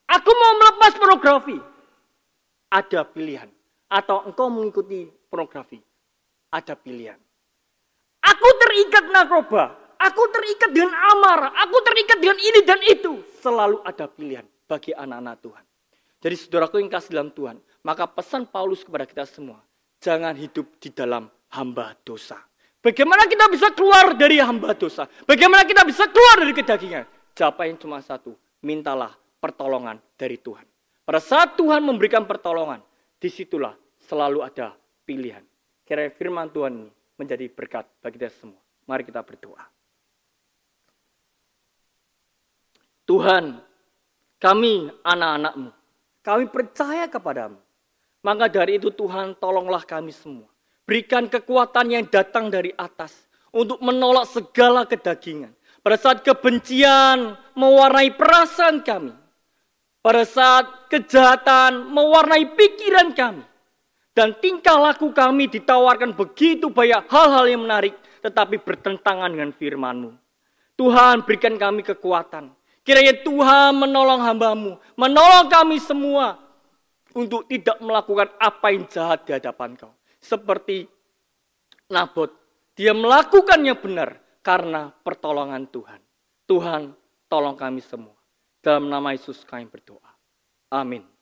Aku 0.06 0.32
mau 0.34 0.54
melepas 0.62 0.92
pornografi. 1.02 1.58
Ada 2.70 3.02
pilihan. 3.10 3.50
Atau 3.90 4.26
engkau 4.30 4.54
mengikuti 4.54 5.10
pornografi. 5.30 5.82
Ada 6.54 6.78
pilihan. 6.78 7.18
Aku 8.22 8.48
terikat 8.62 9.06
narkoba. 9.10 9.85
Aku 10.06 10.22
terikat 10.30 10.70
dengan 10.70 10.94
amarah. 10.94 11.52
Aku 11.66 11.82
terikat 11.82 12.22
dengan 12.22 12.38
ini 12.38 12.60
dan 12.62 12.80
itu. 12.86 13.26
Selalu 13.42 13.82
ada 13.82 14.06
pilihan 14.06 14.46
bagi 14.70 14.94
anak-anak 14.94 15.36
Tuhan. 15.42 15.64
Jadi 16.22 16.36
saudaraku 16.38 16.76
yang 16.82 16.90
kasih 16.94 17.12
dalam 17.18 17.30
Tuhan. 17.34 17.58
Maka 17.82 18.06
pesan 18.06 18.46
Paulus 18.50 18.86
kepada 18.86 19.10
kita 19.10 19.26
semua. 19.26 19.62
Jangan 20.02 20.38
hidup 20.38 20.78
di 20.78 20.94
dalam 20.94 21.26
hamba 21.54 21.98
dosa. 22.06 22.38
Bagaimana 22.86 23.26
kita 23.26 23.50
bisa 23.50 23.74
keluar 23.74 24.14
dari 24.14 24.38
hamba 24.38 24.78
dosa? 24.78 25.10
Bagaimana 25.26 25.66
kita 25.66 25.82
bisa 25.82 26.06
keluar 26.10 26.46
dari 26.46 26.54
kedagingan? 26.54 27.06
Jawabannya 27.34 27.82
cuma 27.82 27.98
satu. 28.06 28.38
Mintalah 28.62 29.14
pertolongan 29.42 29.98
dari 30.14 30.38
Tuhan. 30.38 30.66
Pada 31.06 31.22
saat 31.22 31.58
Tuhan 31.58 31.82
memberikan 31.86 32.26
pertolongan, 32.26 32.82
di 33.18 33.30
situlah 33.30 33.74
selalu 34.06 34.46
ada 34.46 34.74
pilihan. 35.06 35.42
Kira 35.86 36.10
firman 36.14 36.50
Tuhan 36.50 36.74
ini 36.74 36.90
menjadi 37.18 37.46
berkat 37.50 37.86
bagi 38.02 38.18
kita 38.22 38.34
semua. 38.34 38.62
Mari 38.86 39.06
kita 39.06 39.22
berdoa. 39.22 39.66
Tuhan, 43.06 43.62
kami 44.42 44.90
anak-anakmu, 45.06 45.70
kami 46.26 46.46
percaya 46.50 47.06
kepadamu. 47.06 47.62
Maka 48.26 48.50
dari 48.50 48.82
itu 48.82 48.90
Tuhan 48.90 49.38
tolonglah 49.38 49.86
kami 49.86 50.10
semua. 50.10 50.50
Berikan 50.90 51.30
kekuatan 51.30 51.94
yang 51.94 52.06
datang 52.10 52.50
dari 52.50 52.74
atas 52.74 53.30
untuk 53.54 53.78
menolak 53.86 54.26
segala 54.26 54.90
kedagingan. 54.90 55.54
Pada 55.86 56.02
saat 56.02 56.26
kebencian 56.26 57.38
mewarnai 57.54 58.10
perasaan 58.18 58.82
kami. 58.82 59.14
Pada 60.02 60.26
saat 60.26 60.90
kejahatan 60.90 61.86
mewarnai 61.94 62.58
pikiran 62.58 63.14
kami. 63.14 63.46
Dan 64.18 64.34
tingkah 64.42 64.82
laku 64.82 65.14
kami 65.14 65.46
ditawarkan 65.46 66.18
begitu 66.18 66.74
banyak 66.74 67.06
hal-hal 67.06 67.46
yang 67.46 67.62
menarik. 67.62 67.94
Tetapi 68.26 68.58
bertentangan 68.66 69.30
dengan 69.30 69.54
firman-Mu. 69.54 70.18
Tuhan 70.74 71.22
berikan 71.22 71.54
kami 71.62 71.86
kekuatan 71.86 72.50
Kiranya 72.86 73.18
Tuhan 73.26 73.74
menolong 73.82 74.22
hambamu, 74.22 74.78
menolong 74.94 75.50
kami 75.50 75.82
semua 75.82 76.38
untuk 77.18 77.50
tidak 77.50 77.82
melakukan 77.82 78.30
apa 78.38 78.68
yang 78.70 78.86
jahat 78.86 79.26
di 79.26 79.34
hadapan 79.34 79.74
kau. 79.74 79.90
Seperti 80.22 80.86
Nabot, 81.90 82.30
dia 82.78 82.94
melakukannya 82.94 83.74
benar 83.82 84.22
karena 84.46 84.94
pertolongan 85.02 85.66
Tuhan. 85.66 86.02
Tuhan, 86.46 86.94
tolong 87.26 87.58
kami 87.58 87.82
semua. 87.82 88.14
Dalam 88.62 88.86
nama 88.86 89.18
Yesus 89.18 89.42
kami 89.42 89.66
berdoa. 89.66 90.14
Amin. 90.70 91.15